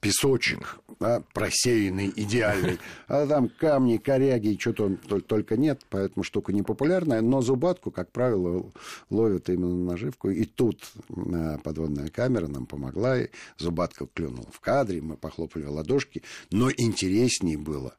песочек, 0.00 0.78
а 1.00 1.22
просеянный, 1.32 2.12
идеальный. 2.14 2.78
А 3.08 3.26
там 3.26 3.48
камни, 3.48 3.96
коряги, 3.96 4.58
что-то 4.58 4.96
только 5.20 5.56
нет, 5.56 5.80
поэтому 5.88 6.22
штука 6.22 6.52
непопулярная. 6.52 7.20
Но 7.22 7.40
зубатку, 7.40 7.90
как 7.90 8.10
правило, 8.12 8.70
ловят 9.08 9.48
именно 9.48 9.76
наживку. 9.76 10.30
И 10.30 10.44
тут 10.44 10.82
э, 11.08 11.58
подводная 11.62 12.08
камера 12.08 12.46
нам 12.46 12.66
помогла. 12.66 13.18
И 13.18 13.28
зубатка 13.56 14.06
клюнула 14.06 14.48
в 14.52 14.60
кадре, 14.60 15.00
мы 15.00 15.16
похлопали 15.16 15.64
ладошки. 15.64 16.22
Но 16.50 16.70
интереснее 16.70 17.58
было 17.58 17.94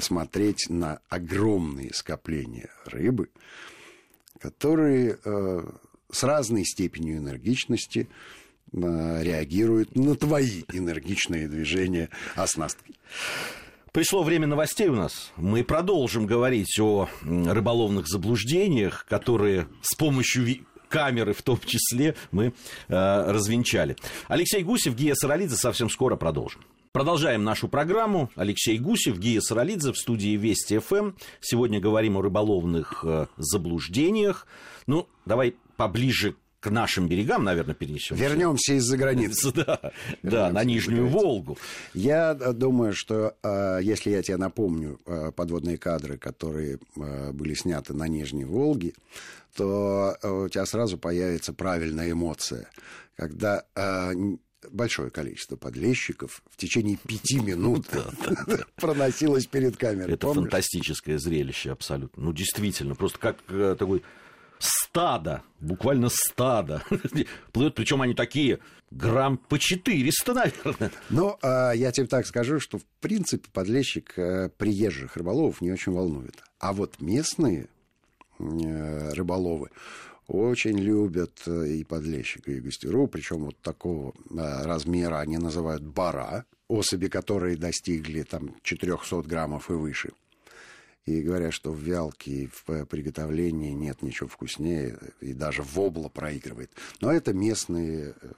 смотреть 0.00 0.66
на 0.68 1.00
огромные 1.08 1.92
скопления 1.94 2.70
рыбы, 2.86 3.28
которые 4.40 5.18
э, 5.24 5.62
с 6.10 6.22
разной 6.22 6.64
степенью 6.64 7.18
энергичности 7.18 8.08
реагируют 8.74 9.94
на 9.96 10.14
твои 10.16 10.62
энергичные 10.72 11.48
движения 11.48 12.10
оснастки. 12.34 12.94
Пришло 13.92 14.24
время 14.24 14.48
новостей 14.48 14.88
у 14.88 14.96
нас. 14.96 15.30
Мы 15.36 15.62
продолжим 15.62 16.26
говорить 16.26 16.80
о 16.80 17.08
рыболовных 17.22 18.08
заблуждениях, 18.08 19.06
которые 19.08 19.68
с 19.82 19.94
помощью 19.94 20.66
камеры 20.88 21.32
в 21.32 21.42
том 21.42 21.60
числе 21.64 22.16
мы 22.32 22.46
э, 22.46 22.52
развенчали. 22.88 23.96
Алексей 24.28 24.62
Гусев, 24.62 24.94
Гия 24.94 25.14
Саралидзе, 25.14 25.56
совсем 25.56 25.90
скоро 25.90 26.16
продолжим. 26.16 26.62
Продолжаем 26.92 27.42
нашу 27.42 27.66
программу. 27.66 28.30
Алексей 28.36 28.78
Гусев, 28.78 29.18
Гия 29.18 29.40
Саралидзе 29.40 29.92
в 29.92 29.96
студии 29.96 30.36
Вести 30.36 30.78
ФМ. 30.78 31.12
Сегодня 31.40 31.80
говорим 31.80 32.16
о 32.16 32.22
рыболовных 32.22 33.04
э, 33.04 33.26
заблуждениях. 33.36 34.46
Ну, 34.86 35.08
давай 35.26 35.56
поближе 35.76 36.36
к 36.64 36.70
нашим 36.70 37.08
берегам, 37.08 37.44
наверное, 37.44 37.74
перенесем. 37.74 38.16
Вернемся 38.16 38.72
из-за 38.74 38.96
границы. 38.96 39.52
Да, 39.64 39.92
да, 40.22 40.50
на 40.50 40.64
Нижнюю 40.64 41.06
Волгу. 41.08 41.58
Я 41.92 42.36
э, 42.38 42.52
думаю, 42.52 42.94
что 42.94 43.36
э, 43.42 43.80
если 43.82 44.10
я 44.10 44.22
тебе 44.22 44.36
напомню 44.38 44.98
э, 45.04 45.30
подводные 45.32 45.76
кадры, 45.76 46.16
которые 46.16 46.78
были 46.96 47.54
сняты 47.54 47.92
на 47.92 48.08
Нижней 48.08 48.44
Волге, 48.44 48.94
то 49.54 50.16
у 50.22 50.48
тебя 50.48 50.64
сразу 50.66 50.96
появится 50.96 51.52
правильная 51.52 52.10
эмоция, 52.10 52.68
когда 53.16 53.64
большое 54.70 55.10
количество 55.10 55.56
подлещиков 55.56 56.42
в 56.50 56.56
течение 56.56 56.96
пяти 56.96 57.40
минут 57.40 57.86
проносилось 58.76 59.46
перед 59.46 59.76
камерой. 59.76 60.14
Это 60.14 60.32
фантастическое 60.32 61.18
зрелище 61.18 61.70
абсолютно. 61.70 62.24
Ну, 62.24 62.32
действительно, 62.32 62.94
просто 62.94 63.18
как 63.18 63.36
такой 63.78 64.02
стадо, 64.64 65.42
буквально 65.60 66.08
стадо 66.08 66.82
плывет, 67.52 67.74
причем 67.74 68.02
они 68.02 68.14
такие 68.14 68.58
грамм 68.90 69.36
по 69.36 69.58
400, 69.58 70.34
наверное. 70.34 70.90
Ну, 71.10 71.36
я 71.42 71.92
тебе 71.92 72.06
так 72.06 72.26
скажу, 72.26 72.60
что 72.60 72.78
в 72.78 72.84
принципе 73.00 73.48
подлещик 73.52 74.18
э, 74.18 74.48
приезжих 74.56 75.16
рыболовов 75.16 75.60
не 75.60 75.72
очень 75.72 75.92
волнует. 75.92 76.42
А 76.58 76.72
вот 76.72 77.00
местные 77.00 77.68
э, 78.38 79.12
рыболовы 79.12 79.70
очень 80.26 80.78
любят 80.78 81.42
э, 81.46 81.68
и 81.68 81.84
подлещика, 81.84 82.52
и 82.52 82.60
гостюру, 82.60 83.06
причем 83.06 83.44
вот 83.44 83.56
такого 83.60 84.14
размера 84.30 85.18
они 85.18 85.38
называют 85.38 85.82
бара, 85.82 86.46
особи, 86.68 87.08
которые 87.08 87.56
достигли 87.56 88.22
там 88.22 88.56
400 88.62 89.22
граммов 89.22 89.70
и 89.70 89.74
выше– 89.74 90.12
и 91.06 91.20
говорят, 91.20 91.52
что 91.52 91.70
в 91.70 91.78
вялке, 91.78 92.48
в 92.66 92.86
приготовлении 92.86 93.72
нет 93.72 94.02
ничего 94.02 94.28
вкуснее, 94.28 94.98
и 95.20 95.32
даже 95.34 95.62
вобла 95.62 96.08
проигрывает. 96.08 96.70
Но 97.00 97.12
это 97.12 97.32
местные 97.32 98.14
э, 98.20 98.32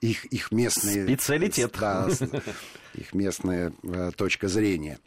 их, 0.00 0.26
их 0.26 0.52
местные... 0.52 1.04
Специалитет. 1.04 1.74
Да, 1.80 2.08
их 2.94 3.14
местная 3.14 3.72
э, 3.82 4.10
точка 4.14 4.48
зрения. 4.48 4.98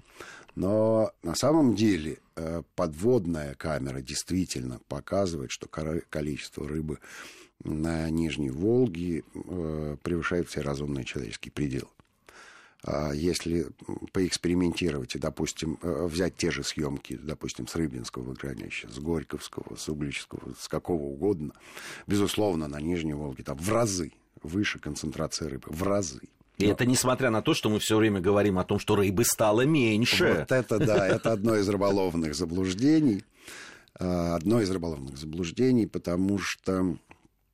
Но 0.56 1.12
на 1.24 1.36
самом 1.36 1.76
деле 1.76 2.18
э, 2.36 2.64
подводная 2.76 3.54
камера 3.56 4.02
действительно 4.02 4.80
показывает, 4.88 5.52
что 5.52 5.68
количество 5.68 6.68
рыбы 6.68 7.00
на 7.64 8.10
Нижней 8.10 8.50
Волге 8.50 9.24
превышает 10.04 10.50
все 10.50 10.62
разумные 10.62 11.06
человеческие 11.06 11.52
пределы. 11.52 11.88
А 12.86 13.14
если 13.14 13.68
поэкспериментировать 14.12 15.16
и, 15.16 15.20
допустим, 15.20 15.78
э, 15.82 16.06
взять 16.06 16.36
те 16.36 16.52
же 16.52 16.64
съемки, 16.64 17.18
допустим, 17.22 17.66
с 17.68 17.76
Рыбинского 17.76 18.24
водохранилища, 18.24 18.90
с 18.90 19.00
Горьковского, 19.00 19.76
с 19.78 19.88
Угличского, 19.88 20.54
с 20.60 20.68
какого 20.68 21.04
угодно, 21.04 21.54
безусловно, 22.08 22.68
на 22.68 22.82
Нижней 22.82 23.14
Волге 23.14 23.44
там 23.44 23.58
в 23.58 23.70
разы 23.70 24.12
выше 24.42 24.80
концентрация 24.80 25.48
рыбы, 25.50 25.68
в 25.70 25.82
разы. 25.84 26.22
И 26.58 26.66
Но... 26.66 26.74
это 26.74 26.86
несмотря 26.86 27.30
на 27.30 27.42
то, 27.42 27.54
что 27.54 27.70
мы 27.70 27.80
все 27.80 27.98
время 27.98 28.20
говорим 28.20 28.60
о 28.60 28.66
том, 28.66 28.80
что 28.80 28.96
рыбы 28.96 29.24
стало 29.24 29.62
меньше. 29.62 30.36
Вот 30.40 30.52
это 30.52 30.78
да, 30.78 31.08
это 31.08 31.32
одно 31.32 31.56
из 31.56 31.68
рыболовных 31.70 32.36
заблуждений. 32.36 33.24
А, 33.98 34.36
одно 34.36 34.62
из 34.62 34.70
рыболовных 34.70 35.18
заблуждений, 35.18 35.88
потому 35.88 36.38
что 36.40 36.98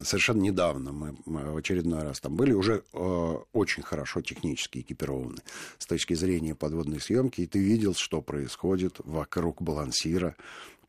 Совершенно 0.02 0.42
недавно 0.42 0.94
мы, 0.94 1.18
в 1.26 1.58
очередной 1.58 2.04
раз 2.04 2.22
там 2.22 2.38
были, 2.38 2.54
уже 2.54 2.84
э, 2.94 3.36
очень 3.52 3.84
хорошо 3.84 4.22
технически 4.22 4.80
экипированы 4.80 5.42
с 5.78 5.86
точки 5.86 6.14
зрения 6.14 6.56
подводной 6.56 7.02
съемки, 7.02 7.42
и 7.42 7.48
ты 7.48 7.60
видел, 7.60 7.94
что 7.94 8.22
происходит 8.22 8.96
вокруг 9.00 9.62
балансира 9.62 10.38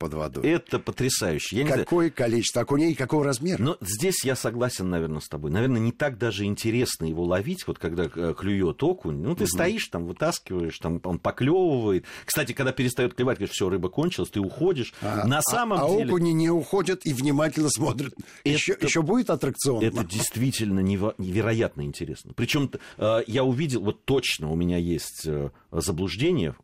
под 0.01 0.15
водой. 0.15 0.45
Это 0.49 0.79
потрясающе. 0.79 1.59
Я 1.59 1.67
Какое 1.67 2.07
знаю... 2.07 2.13
количество 2.17 2.63
окуней, 2.63 2.95
какого 2.95 3.23
размера? 3.23 3.63
Но 3.63 3.77
здесь 3.83 4.25
я 4.25 4.35
согласен, 4.35 4.89
наверное, 4.89 5.21
с 5.21 5.29
тобой. 5.29 5.51
Наверное, 5.51 5.79
не 5.79 5.93
так 5.93 6.17
даже 6.17 6.47
интересно 6.47 7.05
его 7.05 7.23
ловить, 7.25 7.67
вот 7.67 7.79
когда 7.79 8.05
э, 8.13 8.35
клюет 8.37 8.83
окунь. 8.83 9.21
Ну, 9.21 9.37
ты 9.37 9.45
угу. 9.45 9.51
стоишь 9.51 9.87
там, 9.89 10.07
вытаскиваешь, 10.07 10.79
там 10.79 11.01
он 11.05 11.19
поклевывает. 11.19 12.07
Кстати, 12.25 12.53
когда 12.53 12.73
перестает 12.73 13.13
клевать, 13.13 13.37
говоришь, 13.37 13.55
все, 13.55 13.69
рыба 13.69 13.91
кончилась, 13.91 14.31
ты 14.31 14.41
уходишь. 14.41 14.95
А, 15.03 15.27
На 15.27 15.43
самом 15.43 15.85
а, 15.85 15.89
деле... 15.91 16.05
А 16.05 16.07
окуни 16.07 16.33
не 16.33 16.49
уходят 16.49 17.05
и 17.05 17.13
внимательно 17.13 17.69
смотрят. 17.69 18.15
Это... 18.43 18.55
Еще, 18.55 18.79
еще 18.81 19.03
будет 19.03 19.29
аттракцион? 19.29 19.85
Это 19.85 20.03
действительно 20.03 20.81
невероятно 20.81 21.83
интересно. 21.83 22.33
Причем 22.35 22.71
э, 22.97 23.23
я 23.27 23.45
увидел, 23.45 23.83
вот 23.83 24.07
точно 24.07 24.51
у 24.51 24.57
меня 24.57 24.79
есть 24.79 25.27
э, 25.27 25.51
заблуждение, 25.71 26.55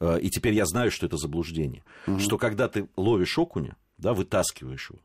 и 0.00 0.28
теперь 0.30 0.54
я 0.54 0.66
знаю, 0.66 0.90
что 0.90 1.06
это 1.06 1.16
заблуждение, 1.16 1.82
угу. 2.06 2.18
что 2.18 2.38
когда 2.38 2.68
ты 2.68 2.88
ловишь 2.96 3.38
окуня, 3.38 3.76
да, 3.98 4.12
вытаскиваешь 4.12 4.90
его, 4.90 5.00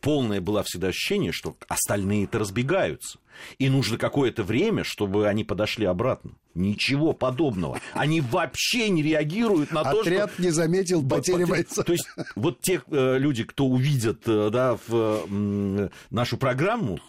полное 0.00 0.40
было 0.40 0.62
всегда 0.62 0.88
ощущение, 0.88 1.32
что 1.32 1.56
остальные-то 1.68 2.38
разбегаются. 2.38 3.18
И 3.58 3.68
нужно 3.68 3.98
какое-то 3.98 4.42
время, 4.42 4.84
чтобы 4.84 5.26
они 5.26 5.44
подошли 5.44 5.86
обратно. 5.86 6.32
Ничего 6.54 7.14
подобного. 7.14 7.80
Они 7.94 8.20
вообще 8.20 8.90
не 8.90 9.02
реагируют 9.02 9.72
на 9.72 9.82
то, 9.84 10.02
что... 10.02 10.10
Отряд 10.10 10.38
не 10.38 10.50
заметил 10.50 11.06
потери 11.06 11.44
бойца. 11.44 11.82
То 11.82 11.92
есть 11.92 12.06
вот 12.36 12.60
те 12.60 12.82
э, 12.90 13.18
люди, 13.18 13.44
кто 13.44 13.66
увидят 13.66 14.22
э, 14.26 14.50
да, 14.50 14.76
в 14.86 15.24
э, 15.30 15.88
нашу 16.10 16.36
программу, 16.36 17.00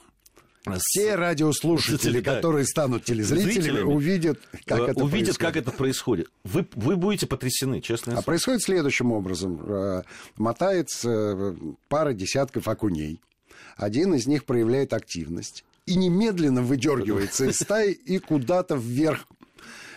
все 0.80 1.16
радиослушатели, 1.16 2.22
да. 2.22 2.36
которые 2.36 2.66
станут 2.66 3.04
телезрителями, 3.04 3.82
увидят, 3.82 4.40
как 4.66 4.80
э, 4.80 4.92
это 4.92 5.04
увидят, 5.04 5.38
происходит. 5.38 5.38
как 5.38 5.56
это 5.58 5.72
происходит. 5.72 6.30
Вы, 6.44 6.66
вы 6.76 6.96
будете 6.96 7.28
потрясены, 7.28 7.82
честно. 7.82 8.18
А 8.18 8.22
происходит 8.22 8.64
следующим 8.64 9.12
образом. 9.12 9.60
Э, 9.66 10.04
мотается 10.38 11.10
э, 11.10 11.56
пара 11.90 12.14
десятков 12.14 12.68
окуней. 12.68 13.20
Один 13.76 14.14
из 14.14 14.28
них 14.28 14.46
проявляет 14.46 14.94
активность 14.94 15.66
и 15.86 15.96
немедленно 15.96 16.62
выдергивается 16.62 17.46
из 17.46 17.56
стаи 17.62 17.92
и 17.92 18.20
куда-то 18.20 18.76
вверх 18.76 19.28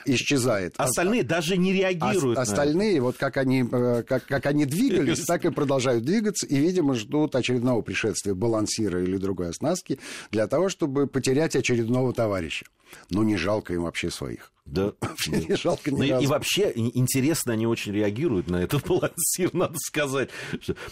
исчезает. 0.07 0.75
Остальные 0.77 1.23
а, 1.23 1.25
даже 1.25 1.57
не 1.57 1.73
реагируют. 1.73 2.38
А, 2.38 2.42
остальные, 2.42 3.01
вот 3.01 3.16
как 3.16 3.37
они, 3.37 3.64
э, 3.71 4.03
как, 4.03 4.25
как 4.27 4.47
они 4.47 4.64
двигались, 4.64 5.25
так 5.25 5.45
и 5.45 5.51
продолжают 5.51 6.05
двигаться, 6.05 6.47
и, 6.47 6.57
видимо, 6.57 6.95
ждут 6.95 7.35
очередного 7.35 7.83
пришествия 7.83 8.35
балансира 8.35 9.03
или 9.03 9.16
другой 9.16 9.51
оснастки 9.51 9.99
для 10.31 10.47
того, 10.47 10.69
чтобы 10.69 11.07
потерять 11.07 11.57
очередного 11.57 12.12
товарища. 12.12 12.66
Но 13.11 13.23
не 13.23 13.37
жалко 13.37 13.75
им 13.75 13.83
вообще 13.83 14.11
своих. 14.11 14.53
Да. 14.64 14.92
не 15.27 15.57
жалко 15.57 15.90
ни 15.90 16.11
ну, 16.11 16.21
И 16.21 16.27
вообще 16.27 16.73
интересно 16.75 17.53
они 17.53 17.66
очень 17.66 17.92
реагируют 17.92 18.49
на 18.49 18.57
этот 18.57 18.85
балансир, 18.88 19.55
надо 19.55 19.77
сказать. 19.79 20.31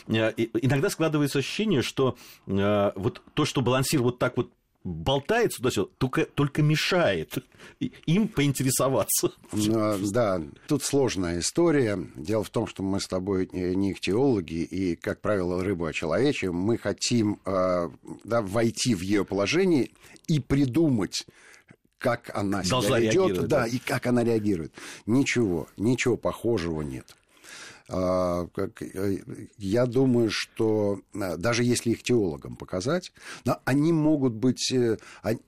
Э, 0.07 0.33
иногда 0.37 0.91
складывается 0.91 1.41
ощущение, 1.41 1.83
что 1.83 2.17
э, 2.47 2.93
вот 2.95 3.23
то, 3.35 3.45
что 3.45 3.61
балансир 3.61 4.03
вот 4.03 4.19
так 4.19 4.37
вот 4.37 4.51
болтает 4.85 5.55
сюда-сюда, 5.55 5.89
только, 5.99 6.27
только 6.27 6.63
мешает 6.63 7.39
им 8.07 8.29
поинтересоваться. 8.29 9.33
Ну, 9.53 9.99
да, 10.11 10.43
тут 10.69 10.83
сложная 10.83 11.41
история. 11.41 11.99
Дело 12.15 12.45
в 12.45 12.51
том, 12.51 12.67
что 12.67 12.83
мы 12.83 13.01
с 13.01 13.09
тобой 13.09 13.49
не 13.53 13.93
ихтиологи, 13.93 14.63
и, 14.63 14.95
как 14.95 15.21
правило, 15.21 15.65
рыбу 15.65 15.87
очеловечим. 15.87 16.55
Мы 16.55 16.77
хотим 16.77 17.41
э, 17.47 17.89
да, 18.25 18.43
войти 18.43 18.95
в 18.95 19.01
ее 19.01 19.25
положение 19.25 19.91
и 20.27 20.39
придумать 20.39 21.27
как 21.99 22.31
она 22.37 22.63
себя 22.63 22.99
ведет, 22.99 23.49
да, 23.49 23.61
да, 23.61 23.67
и 23.67 23.79
как 23.79 24.07
она 24.07 24.23
реагирует. 24.23 24.75
Ничего, 25.07 25.69
ничего 25.79 26.19
похожего 26.19 26.83
нет. 26.83 27.17
А, 27.87 28.47
э, 28.57 29.17
я 29.59 29.85
думаю, 29.85 30.31
что 30.31 31.01
э, 31.13 31.37
даже 31.37 31.65
если 31.65 31.91
их 31.91 32.03
теологам 32.03 32.57
показать, 32.57 33.13
но 33.45 33.61
они 33.67 33.93
могут 33.93 34.33
быть, 34.33 34.73
э, 34.73 34.97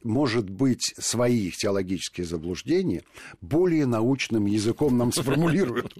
может 0.03 0.51
быть, 0.51 0.95
свои 0.99 1.47
их 1.47 1.57
теологические 1.57 2.27
заблуждения 2.27 3.05
более 3.41 3.87
научным 3.87 4.45
языком 4.45 4.99
нам 4.99 5.13
сформулируют, 5.13 5.95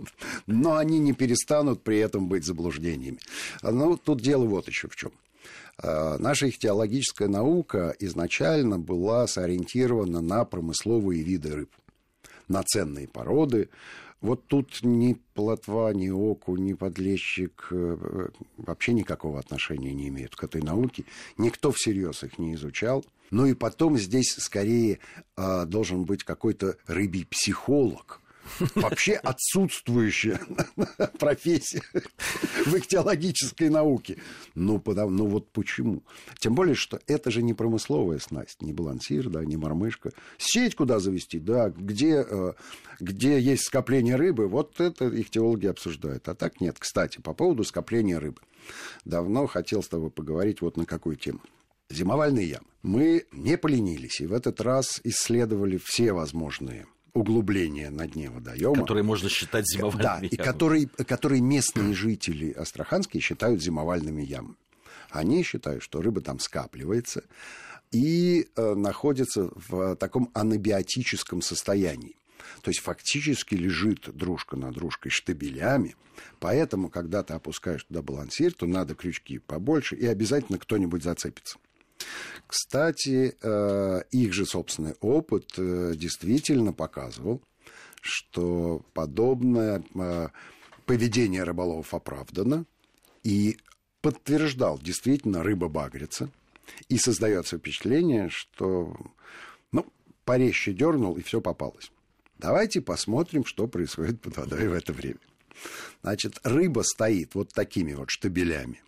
но 0.47 0.77
они 0.77 0.99
не 0.99 1.15
перестанут 1.15 1.83
при 1.83 1.99
этом 1.99 2.29
быть 2.29 2.45
заблуждениями. 2.45 3.19
Ну, 3.63 3.97
тут 3.97 4.21
дело 4.21 4.45
вот 4.45 4.69
еще 4.69 4.89
в 4.89 4.97
чем. 4.97 5.13
А, 5.79 6.19
наша 6.19 6.47
их 6.47 6.59
теологическая 6.59 7.29
наука 7.29 7.95
изначально 7.99 8.79
была 8.79 9.27
сориентирована 9.27 10.21
на 10.21 10.45
промысловые 10.45 11.23
виды 11.23 11.55
рыб, 11.55 11.71
на 12.49 12.63
ценные 12.63 13.09
породы, 13.09 13.69
вот 14.21 14.47
тут 14.47 14.83
ни 14.83 15.15
плотва, 15.35 15.93
ни 15.93 16.09
оку, 16.09 16.57
ни 16.57 16.73
подлещик 16.73 17.69
э, 17.71 18.29
вообще 18.57 18.93
никакого 18.93 19.39
отношения 19.39 19.93
не 19.93 20.09
имеют 20.09 20.35
к 20.35 20.45
этой 20.45 20.63
науке. 20.63 21.05
Никто 21.37 21.71
всерьез 21.71 22.25
их 22.25 22.39
не 22.39 22.55
изучал. 22.55 23.05
Ну 23.31 23.47
и 23.47 23.55
потом 23.55 23.99
здесь 23.99 24.35
скорее 24.39 25.01
э, 25.37 25.65
должен 25.67 26.05
быть 26.05 26.25
какой-то 26.25 26.77
рыбий 26.87 27.27
психолог, 27.27 28.21
Вообще 28.75 29.15
отсутствующая 29.15 30.41
профессия 31.19 31.83
в 32.65 32.75
ихтиологической 32.75 33.69
науке. 33.69 34.19
Ну, 34.55 34.79
потому, 34.79 35.11
ну 35.11 35.27
вот 35.27 35.51
почему? 35.51 36.03
Тем 36.39 36.55
более, 36.55 36.75
что 36.75 37.01
это 37.07 37.31
же 37.31 37.43
не 37.43 37.55
промысловая 37.55 38.19
снасть, 38.19 38.63
не 38.63 38.73
балансир, 38.73 39.29
да, 39.29 39.45
не 39.45 39.57
мормышка. 39.57 40.13
Сеть 40.39 40.75
куда 40.75 40.99
завести, 40.99 41.39
да, 41.39 41.71
где, 41.71 42.25
э, 42.29 42.53
где 43.01 43.41
есть 43.41 43.65
скопление 43.65 44.17
рыбы, 44.17 44.49
вот 44.49 44.81
это 44.81 45.09
ихтиологи 45.09 45.67
обсуждают. 45.67 46.29
А 46.29 46.35
так 46.35 46.61
нет. 46.61 46.77
Кстати, 46.79 47.21
по 47.21 47.35
поводу 47.35 47.65
скопления 47.65 48.19
рыбы. 48.19 48.41
Давно 49.05 49.47
хотел 49.47 49.83
с 49.83 49.89
тобой 49.89 50.11
поговорить 50.11 50.61
вот 50.61 50.77
на 50.77 50.87
какую 50.87 51.17
тему. 51.17 51.41
Зимовальные 51.89 52.49
ямы. 52.49 52.67
Мы 52.83 53.27
не 53.33 53.57
поленились 53.57 54.21
и 54.21 54.27
в 54.27 54.33
этот 54.33 54.61
раз 54.61 55.01
исследовали 55.05 55.79
все 55.83 56.13
возможные 56.13 56.87
углубления 57.17 57.91
на 57.91 58.07
дне 58.07 58.31
водоема. 58.31 58.75
Которые 58.75 59.03
можно 59.03 59.29
считать 59.29 59.67
зимовальными 59.67 60.03
да, 60.03 60.15
ямами. 60.15 60.27
и 60.29 60.37
которые, 60.37 60.87
которые 60.87 61.41
местные 61.41 61.95
жители 61.95 62.53
Астраханские 62.53 63.21
считают 63.21 63.63
зимовальными 63.63 64.23
ямами. 64.23 64.57
Они 65.11 65.43
считают, 65.43 65.83
что 65.83 66.03
рыба 66.03 66.21
там 66.21 66.39
скапливается 66.39 67.25
и 67.91 68.49
э, 68.55 68.75
находится 68.75 69.51
в 69.55 69.97
таком 69.97 70.31
анабиотическом 70.35 71.41
состоянии. 71.41 72.17
То 72.63 72.71
есть 72.71 72.81
фактически 72.81 73.55
лежит 73.55 74.11
дружка 74.15 74.57
на 74.57 74.73
дружкой 74.73 75.11
штабелями. 75.11 75.97
Поэтому, 76.39 76.89
когда 76.89 77.23
ты 77.23 77.35
опускаешь 77.35 77.85
туда 77.85 78.03
балансир, 78.03 78.53
то 78.53 78.67
надо 78.67 78.95
крючки 78.95 79.39
побольше, 79.39 79.97
и 79.97 80.07
обязательно 80.07 80.59
кто-нибудь 80.59 81.03
зацепится. 81.03 81.59
Кстати, 82.47 83.37
э, 83.41 84.03
их 84.11 84.33
же 84.33 84.47
собственный 84.47 84.95
опыт 85.01 85.53
э, 85.57 85.95
действительно 85.97 86.73
показывал, 86.73 87.43
что 88.01 88.85
подобное 88.95 89.83
э, 89.95 90.29
поведение 90.85 91.43
рыболовов 91.43 91.93
оправдано 91.93 92.67
и 93.25 93.59
подтверждал, 94.01 94.79
действительно, 94.79 95.43
рыба 95.43 95.69
багрится. 95.69 96.31
И 96.89 96.99
создается 96.99 97.59
впечатление, 97.59 98.29
что 98.31 98.97
ну, 99.73 99.87
порезче 100.25 100.73
дернул, 100.73 101.17
и 101.17 101.23
все 101.23 101.41
попалось. 101.41 101.91
Давайте 102.39 102.81
посмотрим, 102.81 103.45
что 103.45 103.67
происходит 103.67 104.21
под 104.21 104.37
водой 104.37 104.69
в 104.69 104.73
это 104.73 104.93
время. 104.93 105.19
Значит, 106.03 106.39
рыба 106.45 106.83
стоит 106.83 107.35
вот 107.35 107.53
такими 107.53 107.95
вот 107.95 108.11
штабелями 108.11 108.83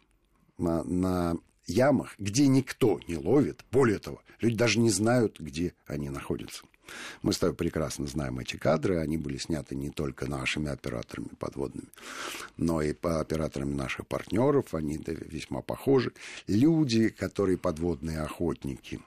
на, 0.59 0.85
на 0.85 1.37
ямах, 1.69 2.15
где 2.19 2.47
никто 2.49 3.01
не 3.07 3.17
ловит. 3.17 3.65
Более 3.71 3.99
того, 3.99 4.23
люди 4.41 4.57
даже 4.57 4.79
не 4.79 4.91
знают, 4.91 5.39
где 5.39 5.75
они 5.87 6.11
находятся. 6.11 6.65
Мы 7.23 7.33
с 7.33 7.39
тобой 7.39 7.55
прекрасно 7.55 8.07
знаем 8.07 8.39
эти 8.39 8.57
кадры. 8.57 8.99
Они 8.99 9.19
были 9.19 9.37
сняты 9.37 9.75
не 9.75 9.91
только 9.91 10.27
нашими 10.27 10.71
операторами 10.71 11.29
подводными, 11.39 11.89
но 12.57 12.81
и 12.81 12.93
по 12.93 13.21
операторам 13.21 13.77
наших 13.77 14.07
партнеров. 14.07 14.75
Они 14.75 14.99
весьма 15.07 15.61
похожи. 15.63 16.13
Люди, 16.47 17.11
которые 17.11 17.59
подводные 17.59 18.21
охотники, 18.21 19.01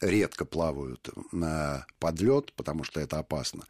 редко 0.00 0.44
плавают 0.44 1.10
на 1.30 1.86
подлет, 1.98 2.52
потому 2.54 2.84
что 2.84 3.00
это 3.00 3.18
опасно. 3.18 3.64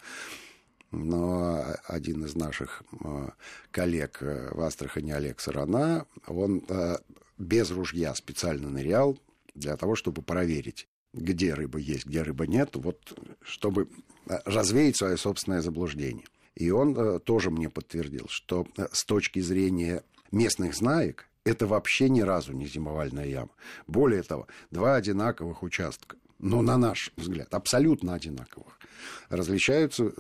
Но 0.90 1.64
один 1.86 2.24
из 2.26 2.34
наших 2.34 2.82
э, 3.02 3.28
коллег 3.70 4.18
э, 4.20 4.50
в 4.52 4.60
Астрахани, 4.60 5.12
Олег 5.12 5.40
Сарана, 5.40 6.06
он 6.26 6.62
э, 6.68 6.98
без 7.42 7.70
ружья 7.70 8.14
специально 8.14 8.70
нырял 8.70 9.18
для 9.55 9.76
того, 9.76 9.96
чтобы 9.96 10.22
проверить, 10.22 10.88
где 11.12 11.52
рыба 11.55 11.78
есть, 11.78 12.07
где 12.07 12.22
рыба 12.22 12.46
нет, 12.46 12.70
вот 12.74 13.18
чтобы 13.42 13.88
э, 14.26 14.38
развеять 14.44 14.96
свое 14.96 15.16
собственное 15.16 15.61
заблуждение. 15.61 16.24
И 16.55 16.70
он 16.70 16.96
э, 16.96 17.18
тоже 17.18 17.50
мне 17.50 17.68
подтвердил, 17.68 18.26
что 18.28 18.66
э, 18.76 18.87
с 18.92 19.05
точки 19.05 19.40
зрения 19.40 20.05
местных 20.31 20.74
знаек 20.74 21.28
это 21.44 21.66
вообще 21.66 22.09
ни 22.09 22.20
разу 22.20 22.52
не 22.52 22.66
зимовальная 22.66 23.26
яма. 23.26 23.50
Более 23.87 24.22
того, 24.22 24.46
два 24.70 24.94
одинаковых 24.94 25.62
участка, 25.62 26.16
но 26.38 26.62
на 26.62 26.78
наш 26.78 27.12
взгляд, 27.16 27.52
абсолютно 27.52 28.14
одинаковых, 28.14 28.78
различаются 29.28 30.12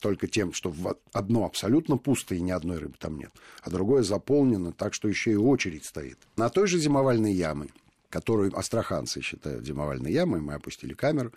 только 0.00 0.26
тем, 0.26 0.52
что 0.52 0.74
одно 1.12 1.44
абсолютно 1.44 1.96
пусто 1.96 2.34
и 2.34 2.40
ни 2.40 2.50
одной 2.50 2.78
рыбы 2.78 2.96
там 2.98 3.16
нет, 3.18 3.30
а 3.62 3.70
другое 3.70 4.02
заполнено 4.02 4.72
так, 4.72 4.94
что 4.94 5.08
еще 5.08 5.32
и 5.32 5.36
очередь 5.36 5.84
стоит. 5.84 6.18
На 6.36 6.48
той 6.48 6.66
же 6.66 6.78
зимовальной 6.78 7.32
ямы, 7.32 7.68
которую 8.08 8.56
астраханцы 8.56 9.20
считают 9.20 9.64
зимовальной 9.64 10.12
ямой, 10.12 10.40
мы 10.40 10.54
опустили 10.54 10.94
камеру, 10.94 11.32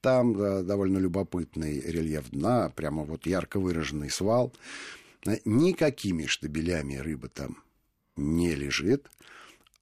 там 0.00 0.34
да, 0.34 0.62
довольно 0.62 0.98
любопытный 0.98 1.80
рельеф 1.80 2.30
дна, 2.30 2.70
прямо 2.76 3.04
вот 3.04 3.26
ярко 3.26 3.58
выраженный 3.58 4.10
свал. 4.10 4.52
Никакими 5.46 6.26
штабелями 6.26 6.96
рыба 6.96 7.28
там 7.28 7.56
не 8.16 8.54
лежит, 8.54 9.10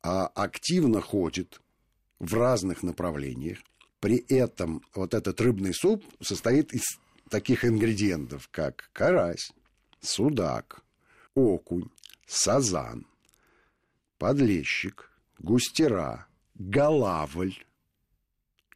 а 0.01 0.29
активно 0.29 1.01
ходит 1.01 1.61
в 2.21 2.35
разных 2.35 2.85
направлениях. 2.85 3.59
При 3.99 4.17
этом 4.29 4.83
вот 4.95 5.15
этот 5.15 5.41
рыбный 5.41 5.75
суп 5.75 6.05
состоит 6.21 6.73
из 6.73 6.83
таких 7.33 7.65
ингредиентов, 7.65 8.49
как 8.51 8.91
карась, 8.93 9.53
судак, 10.01 10.83
окунь, 11.35 11.89
сазан, 12.27 13.07
подлещик, 14.19 15.11
густера, 15.39 16.27
голавль 16.55 17.55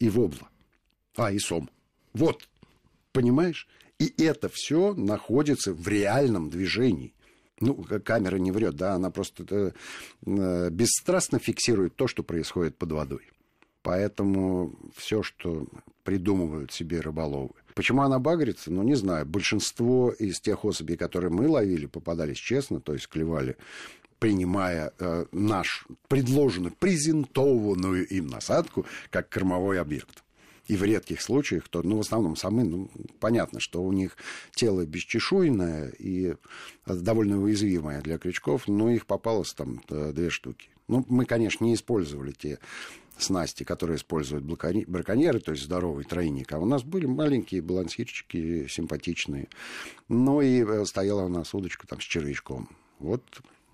и 0.01 0.09
вобла. 0.09 0.49
А, 1.17 1.31
и 1.31 1.39
сом. 1.39 1.69
Вот, 2.15 2.49
понимаешь? 3.13 3.69
И 3.99 4.13
это 4.23 4.49
все 4.49 4.95
находится 4.95 5.75
в 5.75 5.87
реальном 5.87 6.49
движении. 6.49 7.13
Ну, 7.61 7.75
камера 8.05 8.37
не 8.37 8.53
врет, 8.53 8.77
да, 8.77 8.95
она 8.95 9.11
просто 9.11 9.45
э, 9.51 9.73
э, 10.27 10.71
бесстрастно 10.71 11.39
фиксирует 11.39 11.95
то, 11.97 12.07
что 12.07 12.23
происходит 12.23 12.79
под 12.79 12.93
водой. 12.93 13.31
Поэтому 13.83 14.75
все, 14.95 15.23
что 15.23 15.67
придумывают 16.05 16.73
себе 16.73 17.01
рыболовы, 17.01 17.55
Почему 17.77 18.01
она 18.01 18.19
багрится? 18.19 18.73
Ну, 18.73 18.83
не 18.83 18.95
знаю. 18.95 19.27
Большинство 19.27 20.11
из 20.11 20.41
тех 20.41 20.65
особей, 20.65 20.97
которые 20.97 21.31
мы 21.31 21.47
ловили, 21.47 21.85
попадались 21.85 22.39
честно, 22.39 22.81
то 22.81 22.95
есть 22.95 23.07
клевали 23.07 23.57
принимая 24.19 24.95
э, 24.99 25.27
наш 25.31 25.87
предложенную, 26.09 26.73
презентованную 26.73 28.09
им 28.09 28.29
насадку 28.29 28.87
как 29.11 29.29
кормовой 29.29 29.79
объект. 29.79 30.25
И 30.69 30.77
в 30.77 30.83
редких 30.85 31.21
случаях, 31.21 31.69
то, 31.69 31.83
ну, 31.83 31.99
в 31.99 32.01
основном 32.01 32.35
самы, 32.35 32.65
ну, 32.65 32.91
понятно, 33.21 33.61
что 33.61 33.83
у 33.83 33.93
них 33.93 34.17
тело 34.55 34.87
бесчешуйное 34.87 35.91
и 35.99 36.35
довольно 36.87 37.39
уязвимое 37.39 38.01
для 38.01 38.17
крючков, 38.17 38.69
но 38.69 38.91
их 38.91 39.05
попалось 39.05 39.53
там 39.53 39.83
э, 39.91 40.13
две 40.15 40.31
штуки. 40.31 40.71
Ну, 40.89 41.05
мы, 41.11 41.27
конечно, 41.27 41.63
не 41.63 41.75
использовали 41.75 42.33
те 42.33 42.59
снасти, 43.19 43.65
которые 43.65 43.97
используют 43.97 44.45
браконьеры, 44.45 45.41
то 45.41 45.53
есть 45.53 45.65
здоровый 45.65 46.05
тройник. 46.05 46.53
А 46.53 46.59
у 46.59 46.67
нас 46.67 46.83
были 46.83 47.07
маленькие 47.07 47.63
балансирчики, 47.63 48.67
симпатичные. 48.69 49.49
Ну 50.09 50.41
и 50.41 50.65
э, 50.65 50.85
стояла 50.85 51.25
у 51.25 51.29
нас 51.29 51.55
удочка 51.55 51.87
там 51.87 52.01
с 52.01 52.05
червячком. 52.05 52.69
Вот 52.99 53.23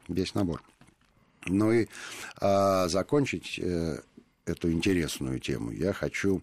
весь 0.08 0.34
набор. 0.34 0.62
Ну 1.46 1.72
и 1.72 1.88
а, 2.40 2.88
закончить 2.88 3.58
э, 3.58 3.98
эту 4.44 4.70
интересную 4.70 5.40
тему 5.40 5.70
я 5.72 5.92
хочу 5.92 6.42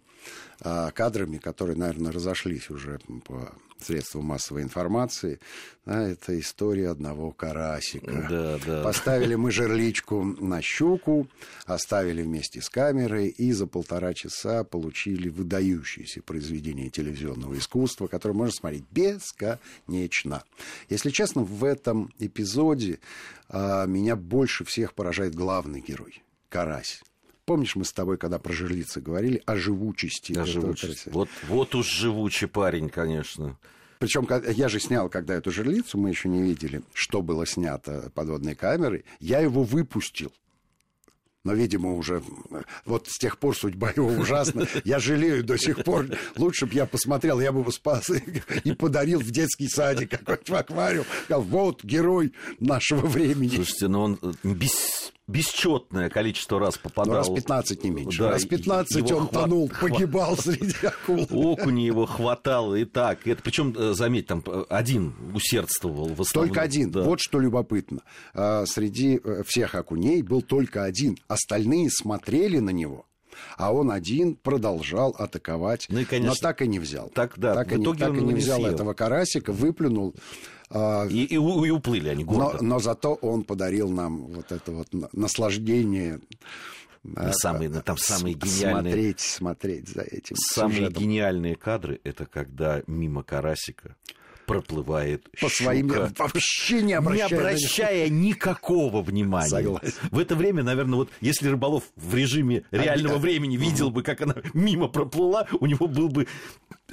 а, 0.62 0.92
кадрами, 0.92 1.38
которые, 1.38 1.78
наверное, 1.78 2.12
разошлись 2.12 2.70
уже 2.70 3.00
по 3.26 3.54
средствам 3.86 4.26
массовой 4.26 4.64
информации. 4.64 5.40
А, 5.86 6.08
это 6.08 6.40
история 6.40 6.90
одного 6.90 7.32
карасика. 7.32 8.28
Да, 8.30 8.60
да. 8.66 8.84
Поставили 8.84 9.36
мы 9.36 9.52
жерличку 9.52 10.24
на 10.24 10.62
щуку, 10.62 11.28
оставили 11.66 12.22
вместе 12.22 12.62
с 12.62 12.70
камерой, 12.70 13.28
и 13.28 13.52
за 13.52 13.68
полтора 13.68 14.14
часа 14.14 14.64
получили 14.64 15.30
выдающееся 15.30 16.22
произведение 16.22 16.90
телевизионного 16.90 17.58
искусства, 17.58 18.08
которое 18.08 18.36
можно 18.36 18.54
смотреть 18.54 18.86
бесконечно. 18.92 20.44
Если 20.90 21.10
честно, 21.10 21.44
в 21.44 21.64
этом 21.64 22.12
эпизоде 22.20 23.00
а, 23.48 23.86
меня 23.86 24.16
больше 24.16 24.66
всех 24.66 24.94
поражает 24.94 25.36
главный 25.36 25.82
герой– 25.82 26.24
карась. 26.50 27.02
Помнишь, 27.50 27.76
мы 27.76 27.84
с 27.84 27.92
тобой, 27.92 28.20
когда 28.20 28.38
про 28.38 28.54
жерлицы 28.54 29.02
говорили, 29.02 29.42
о 29.48 29.56
живучести. 29.56 30.34
О 30.34 30.46
живучести. 30.46 31.10
Вот, 31.10 31.30
вот 31.48 31.74
уж 31.74 31.88
живучий 31.88 32.46
парень, 32.46 32.90
конечно. 32.90 33.58
Причем 33.98 34.28
я 34.56 34.70
же 34.70 34.80
снял, 34.80 35.10
когда 35.10 35.34
эту 35.34 35.50
жерлицу, 35.50 35.98
мы 35.98 36.10
еще 36.10 36.30
не 36.30 36.44
видели, 36.44 36.84
что 36.94 37.24
было 37.24 37.48
снято 37.48 38.12
подводной 38.14 38.54
камерой. 38.54 39.04
Я 39.20 39.40
его 39.40 39.64
выпустил. 39.64 40.32
Но, 41.44 41.54
видимо, 41.54 41.96
уже 41.96 42.22
вот 42.86 43.08
с 43.08 43.18
тех 43.18 43.40
пор 43.40 43.58
судьба 43.58 43.94
его 43.96 44.10
ужасна. 44.10 44.68
Я 44.84 45.00
жалею 45.00 45.44
до 45.44 45.58
сих 45.58 45.84
пор. 45.84 46.06
Лучше 46.36 46.68
бы 46.68 46.76
я 46.76 46.86
посмотрел, 46.86 47.40
я 47.40 47.52
бы 47.52 47.62
его 47.62 47.72
спас 47.72 48.12
и 48.64 48.74
подарил 48.74 49.22
в 49.22 49.32
детский 49.32 49.70
садик 49.70 50.12
какой-то 50.20 50.52
в 50.52 50.56
аквариум. 50.56 51.06
Вот 51.30 51.84
герой 51.84 52.32
нашего 52.60 53.08
времени. 53.08 53.56
Слушайте, 53.56 53.88
но 53.88 54.08
ну 54.08 54.20
он 54.22 54.34
э, 54.44 54.48
без 54.54 55.12
бесчетное 55.30 56.10
количество 56.10 56.60
раз 56.60 56.78
попадал. 56.78 57.14
Ну, 57.14 57.20
раз 57.20 57.30
15 57.30 57.84
не 57.84 57.90
меньше. 57.92 58.20
Да, 58.20 58.32
раз 58.32 58.46
15 58.46 59.12
он 59.12 59.28
хват... 59.28 59.32
тонул, 59.32 59.72
погибал 59.80 60.36
среди 60.38 60.76
акул. 60.86 61.28
Окуни 61.30 61.86
его 61.86 62.06
хватало 62.06 62.76
и 62.76 62.86
так. 62.86 63.26
Это, 63.28 63.42
причем, 63.44 63.76
э, 63.78 63.94
заметь, 63.94 64.28
там 64.28 64.44
э, 64.46 64.64
один 64.70 65.14
усердствовал 65.34 66.08
в 66.08 66.22
основном. 66.22 66.50
Только 66.50 66.62
один. 66.62 66.92
Да. 66.92 67.04
Вот 67.04 67.20
что 67.20 67.40
любопытно. 67.40 68.02
А, 68.34 68.66
среди 68.66 69.20
э, 69.24 69.44
всех 69.46 69.76
окуней 69.76 70.22
был 70.24 70.42
только 70.42 70.84
один. 70.84 71.18
Остальные 71.28 71.90
смотрели 71.92 72.60
на 72.60 72.72
него 72.72 73.06
а 73.58 73.74
он 73.74 73.92
один 73.92 74.36
продолжал 74.36 75.16
атаковать, 75.18 75.88
ну 75.90 76.00
и, 76.00 76.06
конечно, 76.06 76.32
но 76.32 76.36
так 76.42 76.62
и 76.62 76.68
не 76.68 76.80
взял. 76.80 77.10
Так, 77.10 77.34
да, 77.38 77.54
так, 77.54 77.72
и, 77.72 77.76
не, 77.76 77.94
так 77.96 78.14
и 78.14 78.22
не 78.22 78.34
взял 78.34 78.66
этого 78.66 78.94
карасика, 78.94 79.54
выплюнул. 79.54 80.14
А, 80.72 81.06
и, 81.08 81.26
и, 81.26 81.36
и 81.36 81.38
уплыли 81.38 82.10
они 82.10 82.24
гордо. 82.24 82.58
Но, 82.62 82.76
но 82.76 82.80
зато 82.80 83.14
он 83.16 83.44
подарил 83.44 83.90
нам 83.90 84.28
вот 84.28 84.52
это 84.52 84.72
вот 84.72 84.88
наслаждение 85.14 86.20
а, 87.16 87.32
самые, 87.34 87.70
там 87.70 87.98
самые 87.98 88.36
гениальные... 88.36 88.94
Смотреть, 88.94 89.20
смотреть 89.20 89.90
за 89.90 90.02
этим 90.02 90.36
Самые 90.36 90.78
сюжетом. 90.78 91.04
гениальные 91.04 91.56
кадры, 91.56 92.00
это 92.04 92.26
когда 92.26 92.84
мимо 92.88 93.24
Карасика 93.24 93.96
проплывает 94.50 95.30
По 95.40 95.50
щука, 95.50 95.64
своим 95.64 95.88
вообще 96.18 96.82
не 96.82 96.94
обращая, 96.94 97.30
не 97.30 97.36
обращая 97.36 98.10
никакого 98.10 99.02
внимания. 99.02 99.50
Согласен. 99.50 99.94
В 100.12 100.20
это 100.20 100.36
время, 100.36 100.64
наверное, 100.64 100.96
вот 100.96 101.10
если 101.22 101.48
рыболов 101.48 101.84
в 101.96 102.16
режиме 102.16 102.64
реального 102.72 103.16
а, 103.16 103.20
времени 103.20 103.58
видел 103.58 103.92
бы, 103.92 104.04
как 104.04 104.22
она 104.22 104.36
мимо 104.54 104.88
проплыла, 104.88 105.48
у 105.60 105.66
него 105.66 105.88
был 105.88 106.10
бы 106.10 106.28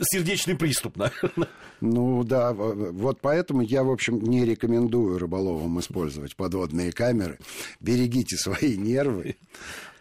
сердечный 0.01 0.57
приступ, 0.57 0.97
наверное. 0.97 1.49
Ну 1.81 2.25
да, 2.25 2.53
вот 2.53 3.21
поэтому 3.21 3.63
я, 3.63 3.85
в 3.85 3.91
общем, 3.91 4.21
не 4.21 4.45
рекомендую 4.45 5.19
рыболовам 5.19 5.79
использовать 5.81 6.37
подводные 6.37 6.93
камеры. 6.93 7.39
Берегите 7.81 8.37
свои 8.37 8.77
нервы. 8.77 9.37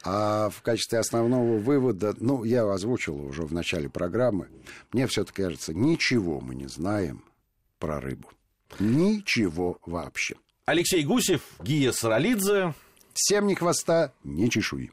А 0.07 0.51
в 0.51 0.61
качестве 0.61 0.99
основного 0.99 1.57
вывода, 1.57 2.13
ну, 2.19 2.43
я 2.43 2.71
озвучил 2.71 3.19
уже 3.25 3.41
в 3.41 3.53
начале 3.53 3.89
программы, 3.89 4.49
мне 4.93 5.07
все-таки 5.07 5.41
кажется, 5.41 5.73
ничего 5.73 6.39
мы 6.41 6.53
не 6.53 6.67
знаем 6.67 7.23
про 7.85 8.01
рыбу. 8.01 8.27
Ничего 8.79 9.77
вообще. 9.85 10.33
Алексей 10.65 11.03
Гусев, 11.03 11.41
Гия 11.61 11.91
Саралидзе. 11.91 12.73
Всем 13.13 13.45
ни 13.45 13.53
хвоста, 13.53 14.11
ни 14.23 14.49
чешуи. 14.49 14.89